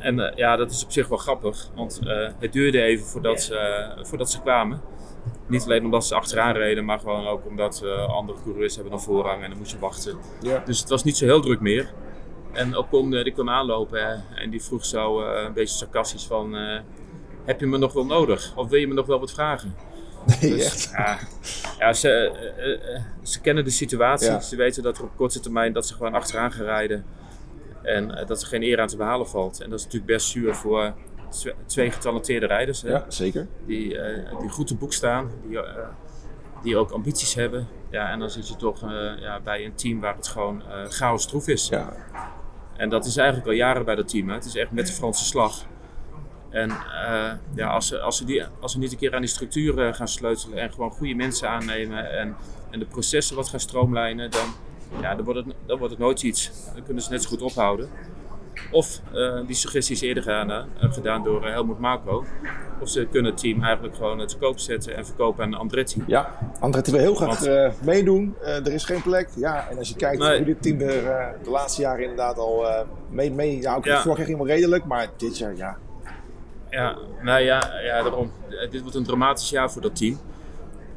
En 0.00 0.20
eh, 0.20 0.36
ja, 0.36 0.56
dat 0.56 0.70
is 0.70 0.84
op 0.84 0.92
zich 0.92 1.08
wel 1.08 1.18
grappig, 1.18 1.70
want 1.74 2.00
eh, 2.06 2.28
het 2.38 2.52
duurde 2.52 2.82
even 2.82 3.06
voordat 3.06 3.42
ze, 3.42 3.54
eh, 3.56 4.04
voordat 4.04 4.30
ze 4.30 4.40
kwamen. 4.40 4.80
Niet 5.46 5.64
alleen 5.64 5.84
omdat 5.84 6.06
ze 6.06 6.14
achteraan 6.14 6.54
reden, 6.54 6.84
maar 6.84 6.98
gewoon 6.98 7.26
ook 7.26 7.46
omdat 7.46 7.84
andere 8.08 8.38
coureurs 8.42 8.74
hebben 8.74 8.92
dan 8.92 9.02
voorrang 9.02 9.42
en 9.42 9.48
dan 9.48 9.58
moest 9.58 9.70
je 9.70 9.78
wachten. 9.78 10.18
Ja. 10.40 10.62
Dus 10.66 10.80
het 10.80 10.88
was 10.88 11.04
niet 11.04 11.16
zo 11.16 11.24
heel 11.24 11.40
druk 11.40 11.60
meer. 11.60 11.92
En 12.52 12.76
Ocon 12.76 13.10
die 13.10 13.32
kwam 13.32 13.48
aanlopen 13.48 14.06
hè, 14.06 14.40
en 14.42 14.50
die 14.50 14.62
vroeg 14.62 14.84
zo 14.84 15.20
een 15.20 15.52
beetje 15.52 15.76
sarcastisch 15.76 16.26
van... 16.26 16.54
heb 17.44 17.60
je 17.60 17.66
me 17.66 17.78
nog 17.78 17.92
wel 17.92 18.06
nodig? 18.06 18.52
Of 18.56 18.68
wil 18.68 18.78
je 18.78 18.88
me 18.88 18.94
nog 18.94 19.06
wel 19.06 19.20
wat 19.20 19.32
vragen? 19.32 19.74
Nee, 20.26 20.50
Dus, 20.50 20.64
echt. 20.64 20.90
ja, 20.96 21.18
ja 21.78 21.92
ze, 21.92 22.32
ze 23.22 23.40
kennen 23.40 23.64
de 23.64 23.70
situatie. 23.70 24.30
Ja. 24.30 24.40
Ze 24.40 24.56
weten 24.56 24.82
dat 24.82 24.98
er 24.98 25.04
op 25.04 25.16
korte 25.16 25.40
termijn 25.40 25.72
dat 25.72 25.86
ze 25.86 25.94
gewoon 25.94 26.14
achteraan 26.14 26.52
gaan 26.52 26.64
rijden. 26.64 27.04
En 27.94 28.16
eh, 28.16 28.26
dat 28.26 28.42
er 28.42 28.46
geen 28.48 28.62
eer 28.62 28.80
aan 28.80 28.86
te 28.86 28.96
behalen 28.96 29.28
valt. 29.28 29.60
En 29.60 29.70
dat 29.70 29.78
is 29.78 29.84
natuurlijk 29.84 30.12
best 30.12 30.26
zuur 30.28 30.54
voor 30.54 30.92
tw- 31.30 31.48
twee 31.66 31.90
getalenteerde 31.90 32.46
rijders. 32.46 32.82
Hè? 32.82 32.88
Ja, 32.88 33.04
zeker. 33.08 33.46
Die, 33.66 33.98
eh, 33.98 34.40
die 34.40 34.48
goed 34.48 34.66
te 34.66 34.74
boek 34.74 34.92
staan. 34.92 35.30
Die, 35.46 35.62
eh, 35.62 35.88
die 36.62 36.76
ook 36.76 36.90
ambities 36.90 37.34
hebben. 37.34 37.68
Ja, 37.90 38.10
en 38.10 38.18
dan 38.18 38.30
zit 38.30 38.48
je 38.48 38.56
toch 38.56 38.80
ja, 39.20 39.40
bij 39.40 39.64
een 39.64 39.74
team 39.74 40.00
waar 40.00 40.16
het 40.16 40.28
gewoon 40.28 40.62
chaos 40.88 41.26
troef 41.26 41.48
is. 41.48 41.68
Ja. 41.68 41.92
En 42.76 42.88
dat 42.88 43.06
is 43.06 43.16
eigenlijk 43.16 43.48
al 43.48 43.54
jaren 43.54 43.84
bij 43.84 43.94
dat 43.94 44.08
team. 44.08 44.28
Hè. 44.28 44.34
Het 44.34 44.44
is 44.44 44.54
echt 44.54 44.70
met 44.70 44.86
de 44.86 44.92
Franse 44.92 45.24
slag. 45.24 45.66
En 46.50 46.72
ja, 47.54 47.68
als, 47.68 47.86
ze, 47.86 48.00
als, 48.00 48.16
ze 48.16 48.24
die, 48.24 48.44
als 48.60 48.72
ze 48.72 48.78
niet 48.78 48.92
een 48.92 48.98
keer 48.98 49.14
aan 49.14 49.20
die 49.20 49.30
structuren 49.30 49.94
gaan 49.94 50.08
sleutelen 50.08 50.58
en 50.58 50.72
gewoon 50.72 50.90
goede 50.90 51.14
mensen 51.14 51.48
aannemen 51.48 52.10
en, 52.10 52.36
en 52.70 52.78
de 52.78 52.86
processen 52.86 53.36
wat 53.36 53.48
gaan 53.48 53.60
stroomlijnen, 53.60 54.30
dan, 54.30 54.54
ja, 55.00 55.14
dan, 55.14 55.24
wordt 55.24 55.44
het, 55.44 55.54
dan 55.66 55.78
wordt 55.78 55.92
het 55.92 56.02
nooit 56.02 56.22
iets. 56.22 56.50
Dan 56.74 56.82
kunnen 56.84 57.02
ze 57.02 57.10
net 57.10 57.22
zo 57.22 57.28
goed 57.28 57.42
ophouden. 57.42 57.88
Of 58.70 59.00
eh, 59.12 59.40
die 59.46 59.54
suggestie 59.56 59.94
is 59.94 60.00
eerder 60.00 60.22
gedaan, 60.22 60.50
eh, 60.50 60.92
gedaan 60.92 61.22
door 61.22 61.44
eh, 61.46 61.50
Helmut 61.52 61.78
Marko. 61.78 62.24
Of 62.80 62.88
ze 62.88 63.06
kunnen 63.10 63.30
het 63.30 63.40
team 63.40 63.62
eigenlijk 63.62 63.94
gewoon 63.96 64.26
te 64.26 64.36
koop 64.36 64.58
zetten 64.58 64.96
en 64.96 65.06
verkopen 65.06 65.44
aan 65.44 65.54
Andretti. 65.54 66.02
Ja, 66.06 66.38
Andretti 66.60 66.90
wil 66.90 67.00
heel 67.00 67.14
graag 67.14 67.38
Want- 67.40 67.84
meedoen. 67.84 68.34
Er 68.42 68.72
is 68.72 68.84
geen 68.84 69.02
plek. 69.02 69.28
Ja, 69.36 69.68
en 69.70 69.78
als 69.78 69.88
je 69.88 69.96
kijkt 69.96 70.22
Nee. 70.22 70.36
hoe 70.36 70.46
dit 70.46 70.62
team 70.62 70.80
er 70.80 71.34
de 71.42 71.50
laatste 71.50 71.80
jaren 71.82 72.00
inderdaad 72.02 72.38
al 72.38 72.64
mee... 73.10 73.32
mee 73.32 73.60
ja, 73.60 73.74
ook 73.76 73.84
Ja. 73.84 74.00
vorig 74.00 74.16
jaar 74.18 74.26
ging 74.26 74.38
wel 74.38 74.46
redelijk, 74.46 74.84
maar 74.84 75.08
dit 75.16 75.38
jaar 75.38 75.56
ja. 75.56 75.76
Ja, 76.70 76.96
nou 77.22 77.40
ja, 77.40 77.80
ja 77.82 78.02
daarom. 78.02 78.32
Dit 78.70 78.80
wordt 78.80 78.96
een 78.96 79.04
dramatisch 79.04 79.50
jaar 79.50 79.70
voor 79.70 79.82
dat 79.82 79.96
team. 79.96 80.18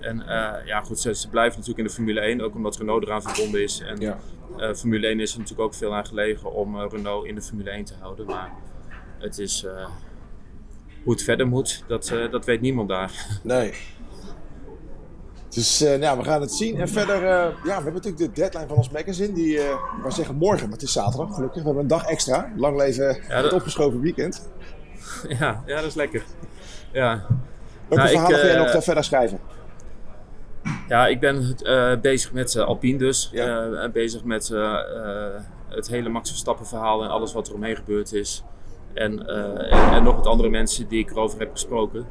En 0.04 0.22
eh, 0.28 0.66
ja, 0.66 0.82
goed, 0.82 1.00
ze, 1.00 1.16
ze 1.16 1.30
blijven 1.30 1.52
natuurlijk 1.60 1.78
in 1.80 1.84
de 1.86 1.94
Formule 1.94 2.20
1, 2.20 2.42
ook 2.42 2.56
omdat 2.56 2.78
Renault 2.78 3.04
eraan 3.04 3.22
verbonden 3.22 3.64
is. 3.64 3.80
En 3.80 4.00
Ja. 4.00 4.18
eh, 4.58 4.74
Formule 4.74 5.08
1 5.08 5.20
is 5.20 5.34
er 5.34 5.40
natuurlijk 5.40 5.68
ook 5.68 5.76
veel 5.76 5.96
aan 5.96 6.06
gelegen 6.06 6.54
om 6.54 6.80
eh, 6.80 6.86
Renault 6.92 7.26
in 7.26 7.36
de 7.36 7.42
Formule 7.42 7.70
1 7.70 7.86
te 7.86 7.94
houden. 8.00 8.26
Maar 8.26 8.52
het 9.20 9.38
is 9.40 9.66
hoe 11.04 11.14
het 11.14 11.24
verder 11.24 11.48
moet, 11.48 11.84
dat, 11.88 12.14
dat 12.32 12.46
weet 12.46 12.62
niemand 12.62 12.90
daar. 12.90 13.12
Nee. 13.44 13.74
Dus 15.50 15.80
nou, 15.80 16.00
ja, 16.00 16.18
we 16.18 16.24
gaan 16.24 16.42
het 16.42 16.52
zien. 16.52 16.80
En 16.80 16.88
verder, 16.90 17.22
ja, 17.24 17.54
we 17.64 17.72
hebben 17.72 17.94
natuurlijk 17.94 18.18
de 18.36 18.42
deadline 18.42 18.68
van 18.68 18.78
ons 18.78 18.90
magazine. 18.90 19.34
Die, 19.34 19.58
we 20.04 20.12
zeggen 20.12 20.36
morgen, 20.36 20.64
maar 20.64 20.72
het 20.74 20.82
is 20.82 20.92
zaterdag 20.92 21.34
gelukkig. 21.36 21.60
We 21.60 21.66
hebben 21.66 21.82
een 21.82 21.90
dag 21.90 22.06
extra. 22.06 22.52
Lang 22.56 22.78
leven 22.78 23.08
het 23.08 23.44
dat- 23.44 23.54
opgeschoven 23.54 24.00
weekend. 24.02 24.50
ja, 25.40 25.64
ja, 25.66 25.76
dat 25.76 25.84
is 25.86 25.94
lekker. 25.96 26.24
Ja, 26.92 27.26
Welke 27.88 27.96
Nou, 27.96 28.08
ik, 28.10 28.10
verhalen 28.10 28.40
ga 28.40 28.48
je 28.66 28.72
nog 28.74 28.84
verder 28.84 29.04
schrijven? 29.04 29.40
Ja, 30.94 31.08
ik 31.08 31.20
ben 31.20 31.56
eh, 31.64 32.00
bezig 32.00 32.34
met 32.34 32.56
eh, 32.56 32.64
Alpine 32.64 32.98
dus. 32.98 33.30
Ja. 33.32 33.66
Eh, 33.66 33.92
bezig 33.92 34.24
met 34.24 34.48
het 35.70 35.88
hele 35.88 36.10
Max 36.10 36.30
Verstappen 36.30 36.66
verhaal 36.66 37.04
en 37.04 37.10
alles 37.10 37.34
wat 37.34 37.48
er 37.48 37.54
omheen 37.54 37.76
gebeurd 37.76 38.14
is. 38.14 38.44
En, 38.94 39.28
en, 39.28 39.92
en 39.94 40.04
nog 40.04 40.16
wat 40.16 40.28
andere 40.28 40.50
mensen 40.50 40.88
die 40.88 41.00
ik 41.00 41.12
erover 41.12 41.40
heb 41.40 41.52
gesproken. 41.52 42.06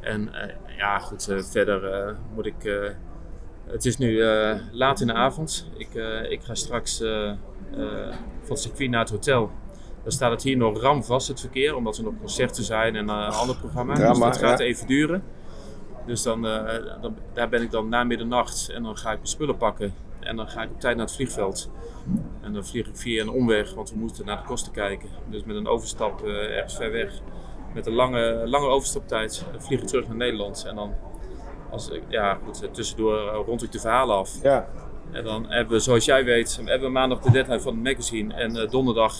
En 0.00 0.30
ja, 0.76 0.98
goed, 0.98 1.28
verder 1.50 2.14
moet 2.34 2.46
ik... 2.46 2.90
het 3.66 3.84
is 3.84 3.98
nu 3.98 4.22
laat 4.72 5.00
in 5.00 5.06
de 5.06 5.12
avond. 5.12 5.70
Ik, 5.76 5.94
ik 6.28 6.42
ga 6.42 6.54
straks 6.54 6.98
van 8.42 8.48
het 8.48 8.58
circuit 8.58 8.90
naar 8.90 9.00
het 9.00 9.10
hotel. 9.10 9.50
Dan 10.02 10.12
staat 10.12 10.30
het 10.30 10.42
hier 10.42 10.56
nog 10.56 10.80
ram 10.80 11.04
vast, 11.04 11.28
het 11.28 11.40
verkeer, 11.40 11.74
omdat 11.74 11.96
er 11.96 12.04
nog 12.04 12.14
concerten 12.18 12.64
zijn 12.64 12.96
en 12.96 13.08
een 13.08 13.32
ander 13.32 13.56
programma. 13.56 13.94
dus 13.94 14.18
dat 14.18 14.36
gaat 14.36 14.58
ja. 14.58 14.64
even 14.64 14.86
duren. 14.86 15.22
Dus 16.06 16.22
dan, 16.22 16.46
eh, 16.46 17.00
dan, 17.02 17.16
daar 17.32 17.48
ben 17.48 17.62
ik 17.62 17.70
dan 17.70 17.88
na 17.88 18.04
middernacht 18.04 18.68
en 18.74 18.82
dan 18.82 18.96
ga 18.96 19.08
ik 19.10 19.16
mijn 19.16 19.28
spullen 19.28 19.56
pakken. 19.56 19.94
En 20.20 20.36
dan 20.36 20.48
ga 20.48 20.62
ik 20.62 20.70
op 20.70 20.80
tijd 20.80 20.96
naar 20.96 21.06
het 21.06 21.14
vliegveld. 21.14 21.70
En 22.40 22.52
dan 22.52 22.64
vlieg 22.66 22.86
ik 22.86 22.96
via 22.96 23.22
een 23.22 23.30
omweg, 23.30 23.74
want 23.74 23.90
we 23.90 23.96
moeten 23.98 24.26
naar 24.26 24.36
de 24.36 24.42
kosten 24.46 24.72
kijken. 24.72 25.08
Dus 25.30 25.44
met 25.44 25.56
een 25.56 25.66
overstap 25.66 26.22
eh, 26.26 26.56
ergens 26.56 26.76
ver 26.76 26.92
weg. 26.92 27.12
Met 27.74 27.86
een 27.86 27.92
lange, 27.94 28.42
lange 28.48 28.66
overstaptijd 28.66 29.44
vlieg 29.58 29.80
ik 29.80 29.86
terug 29.86 30.06
naar 30.08 30.16
Nederland. 30.16 30.64
En 30.68 30.74
dan, 30.74 30.94
als, 31.70 31.90
ja, 32.08 32.38
goed, 32.44 32.74
tussendoor 32.74 33.16
eh, 33.28 33.38
rond 33.46 33.62
ik 33.62 33.72
de 33.72 33.80
verhalen 33.80 34.16
af. 34.16 34.42
Ja, 34.42 34.68
En 35.12 35.24
dan 35.24 35.46
hebben 35.48 35.72
we, 35.76 35.80
zoals 35.82 36.04
jij 36.04 36.24
weet, 36.24 36.56
hebben 36.64 36.86
we 36.88 36.92
maandag 36.92 37.20
de 37.20 37.30
deadline 37.30 37.60
van 37.60 37.74
het 37.74 37.82
magazine. 37.82 38.34
En 38.34 38.68
donderdag 38.70 39.14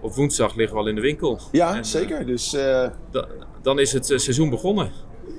of 0.00 0.16
woensdag 0.16 0.54
liggen 0.54 0.76
we 0.76 0.82
al 0.82 0.88
in 0.88 0.94
de 0.94 1.00
winkel. 1.00 1.38
ja 1.52 1.76
En, 1.76 1.84
zeker. 1.84 2.26
Dus 2.26 2.50
da- 3.10 3.28
dan 3.62 3.78
is 3.78 3.92
het 3.92 4.06
seizoen 4.06 4.50
begonnen. 4.50 4.90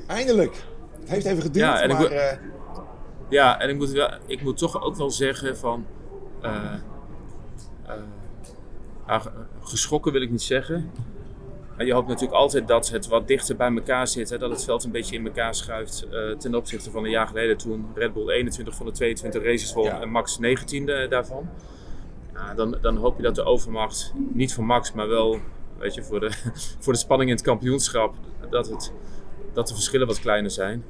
Eindelijk. 0.07 0.63
Het 0.99 1.09
heeft 1.09 1.25
even 1.25 1.41
geduurd, 1.41 1.65
Ja, 1.65 1.81
en 1.81 1.89
ik 1.89 1.97
maar 1.99 2.09
wil- 2.09 2.17
eh, 2.17 2.37
Ja, 3.29 3.59
en 3.59 3.69
ik 3.69 3.75
moet, 3.77 3.89
wel, 3.89 4.09
ik 4.25 4.41
moet 4.41 4.57
toch 4.57 4.81
ook 4.81 4.95
wel 4.95 5.11
zeggen 5.11 5.57
van... 5.57 5.85
eh, 6.41 6.73
eh, 7.85 7.93
ah, 9.05 9.21
ge- 9.21 9.31
geschrokken 9.61 10.11
wil 10.11 10.21
ik 10.21 10.29
niet 10.31 10.41
zeggen. 10.41 10.91
Maar 11.77 11.85
je 11.85 11.93
hoopt 11.93 12.07
natuurlijk 12.07 12.37
altijd 12.37 12.67
dat 12.67 12.89
het 12.89 13.07
wat 13.07 13.27
dichter 13.27 13.55
bij 13.55 13.71
elkaar 13.75 14.07
zit. 14.07 14.29
Hè, 14.29 14.37
dat 14.37 14.49
het 14.49 14.63
veld 14.63 14.83
een 14.83 14.91
beetje 14.91 15.15
in 15.15 15.25
elkaar 15.25 15.55
schuift. 15.55 16.07
ten 16.39 16.55
opzichte 16.55 16.91
van 16.91 17.03
een 17.03 17.09
jaar 17.09 17.27
geleden 17.27 17.57
toen 17.57 17.85
Red 17.95 18.13
Bull 18.13 18.29
21 18.29 18.75
van 18.75 18.85
de 18.85 18.91
22 18.91 19.43
races 19.43 19.73
won 19.73 19.83
Ja. 19.83 20.01
en 20.01 20.09
Max 20.09 20.37
19e 20.41 21.07
daarvan. 21.09 21.49
Ja, 22.33 22.53
dan, 22.53 22.77
dan 22.81 22.95
hoop 22.97 23.17
je 23.17 23.23
dat 23.23 23.35
de 23.35 23.43
overmacht, 23.43 24.13
niet 24.33 24.53
voor 24.53 24.63
Max, 24.63 24.93
maar 24.93 25.07
wel 25.07 25.39
weet 25.77 25.93
je, 25.93 26.03
voor, 26.03 26.19
de, 26.19 26.31
voor 26.83 26.93
de 26.93 26.99
spanning 26.99 27.29
in 27.29 27.35
het 27.35 27.45
kampioenschap, 27.45 28.13
dat, 28.49 28.67
het, 28.69 28.91
dat 29.57 29.67
de 29.67 29.73
verschillen 29.73 30.07
wat 30.07 30.19
kleiner 30.19 30.51
zijn. 30.51 30.83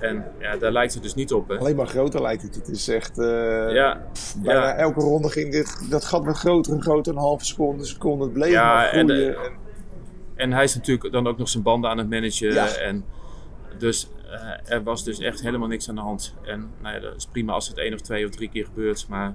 En 0.00 0.24
ja, 0.40 0.56
daar 0.56 0.72
lijkt 0.72 0.94
het 0.94 1.02
dus 1.02 1.14
niet 1.14 1.32
op. 1.32 1.48
Hè. 1.48 1.58
alleen 1.58 1.76
maar 1.76 1.86
groter 1.86 2.22
lijkt 2.22 2.42
het. 2.42 2.54
Het 2.54 2.68
is 2.68 2.88
echt... 2.88 3.18
eh, 3.18 3.26
Ja, 3.72 4.02
Bijna 4.42 4.66
ja. 4.68 4.74
elke 4.74 5.00
ronde 5.00 5.28
ging 5.30 5.52
dit, 5.52 5.90
dat 5.90 6.04
gat 6.04 6.24
met 6.24 6.36
groter 6.36 6.72
en 6.72 6.82
groter. 6.82 7.12
Een 7.12 7.18
halve 7.18 7.44
seconde, 7.44 7.78
een 7.80 7.86
seconde. 7.88 8.24
Het 8.24 8.32
bleef 8.32 8.50
Ja, 8.52 8.74
maar 8.74 8.88
en, 8.88 9.08
groeien. 9.08 9.36
En- 9.36 9.52
En 10.34 10.52
hij 10.52 10.64
is 10.64 10.74
natuurlijk 10.74 11.12
dan 11.12 11.26
ook 11.26 11.38
nog 11.38 11.48
zijn 11.48 11.62
banden 11.62 11.90
aan 11.90 11.98
het 11.98 12.10
managen. 12.10 12.52
Ja. 12.52 12.66
En 12.76 13.04
dus 13.78 14.08
eh, 14.30 14.72
er 14.74 14.82
was 14.82 15.04
dus 15.04 15.18
echt 15.18 15.40
helemaal 15.42 15.68
niks 15.68 15.88
aan 15.88 15.94
de 15.94 16.00
hand. 16.00 16.34
En 16.44 16.70
nou 16.82 16.94
ja, 16.94 17.00
dat 17.00 17.16
is 17.16 17.26
prima 17.26 17.52
als 17.52 17.68
het 17.68 17.78
één 17.78 17.94
of 17.94 18.00
twee 18.00 18.24
of 18.24 18.30
drie 18.30 18.48
keer 18.48 18.64
gebeurt. 18.64 19.06
Maar 19.08 19.34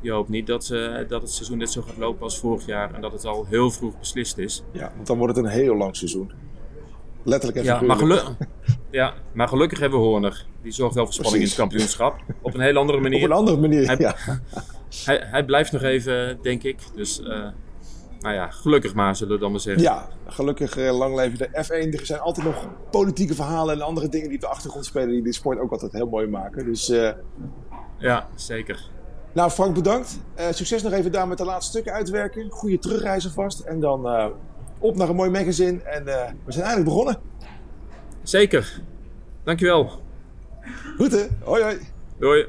je 0.00 0.10
hoopt 0.10 0.28
niet 0.28 0.46
dat, 0.46 0.70
eh, 0.70 0.94
dat 1.08 1.22
het 1.22 1.30
seizoen 1.30 1.58
net 1.58 1.70
zo 1.70 1.82
gaat 1.82 1.96
lopen 1.96 2.22
als 2.22 2.38
vorig 2.38 2.66
jaar. 2.66 2.94
En 2.94 3.00
dat 3.00 3.12
het 3.12 3.24
al 3.24 3.46
heel 3.48 3.70
vroeg 3.70 3.98
beslist 3.98 4.38
is. 4.38 4.62
ja, 4.72 4.92
want 4.94 5.06
dan 5.06 5.18
wordt 5.18 5.36
het 5.36 5.44
een 5.44 5.50
heel 5.50 5.76
lang 5.76 5.96
seizoen. 5.96 6.30
Letterlijk 7.24 7.58
en 7.58 7.64
Ja, 7.64 7.80
maar, 7.80 7.96
figuurlijk. 7.96 8.20
gelu- 8.20 8.36
ja, 8.90 9.14
maar 9.32 9.48
gelukkig 9.48 9.78
hebben 9.78 9.98
we 10.00 10.04
Horner. 10.06 10.46
Die 10.62 10.72
zorgt 10.72 10.94
wel 10.94 11.04
voor 11.04 11.14
spanning 11.14 11.42
in 11.42 11.48
het 11.48 11.56
kampioenschap. 11.56 12.16
Op 12.42 12.54
een 12.54 12.60
heel 12.60 12.76
andere 12.76 12.96
Op 12.98 13.02
manier. 13.04 13.24
een 13.24 13.32
andere 13.32 13.56
manier, 13.56 13.86
Hij- 13.86 13.96
ja. 13.98 14.14
Hij, 15.04 15.22
hij 15.24 15.44
blijft 15.44 15.72
nog 15.72 15.82
even, 15.82 16.38
denk 16.42 16.62
ik. 16.62 16.78
Dus 16.94 17.22
eh, 17.22 17.46
nou 18.20 18.34
ja, 18.34 18.50
gelukkig 18.50 18.94
maar, 18.94 19.16
zullen 19.16 19.34
we 19.34 19.40
dan 19.40 19.50
maar 19.50 19.60
zeggen. 19.60 19.82
Ja, 19.82 20.08
gelukkig 20.26 20.76
eh, 20.76 20.98
lang 20.98 21.16
leven 21.16 21.38
de 21.38 21.48
F1. 21.48 21.98
Er 22.00 22.06
zijn 22.06 22.20
altijd 22.20 22.46
nog 22.46 22.68
politieke 22.90 23.34
verhalen 23.34 23.74
en 23.74 23.80
andere 23.82 24.08
dingen 24.08 24.26
die 24.28 24.36
op 24.36 24.40
de 24.42 24.48
achtergrond 24.48 24.84
spelen... 24.86 25.08
die 25.08 25.22
de 25.22 25.32
sport 25.32 25.58
ook 25.58 25.72
altijd 25.72 25.92
heel 25.92 26.08
mooi 26.08 26.26
maken. 26.26 26.64
Dus, 26.64 26.88
eh, 26.88 27.10
Ja, 27.98 28.28
zeker. 28.34 28.88
nou 29.32 29.50
Frank, 29.50 29.74
bedankt. 29.74 30.18
Succes 30.50 30.82
nog 30.82 30.92
even 30.92 31.12
daar 31.12 31.28
met 31.28 31.38
de 31.38 31.44
laatste 31.44 31.70
stukken 31.70 31.92
uitwerken. 31.92 32.50
Goede 32.50 32.78
terugreizen 32.78 33.30
vast. 33.32 33.60
En 33.60 33.80
dan 33.80 34.06
op 34.80 34.96
naar 34.96 35.08
een 35.08 35.16
mooi 35.16 35.30
magazine. 35.30 35.82
En 35.82 36.08
eh, 36.08 36.30
we 36.44 36.52
zijn 36.52 36.64
eigenlijk 36.64 36.84
begonnen. 36.84 37.18
Zeker. 38.22 38.80
Dankjewel. 39.44 39.90
Goed 40.96 41.12
hè? 41.12 41.26
Hoi 41.44 41.62
hoi. 41.62 41.78
Doei. 42.18 42.46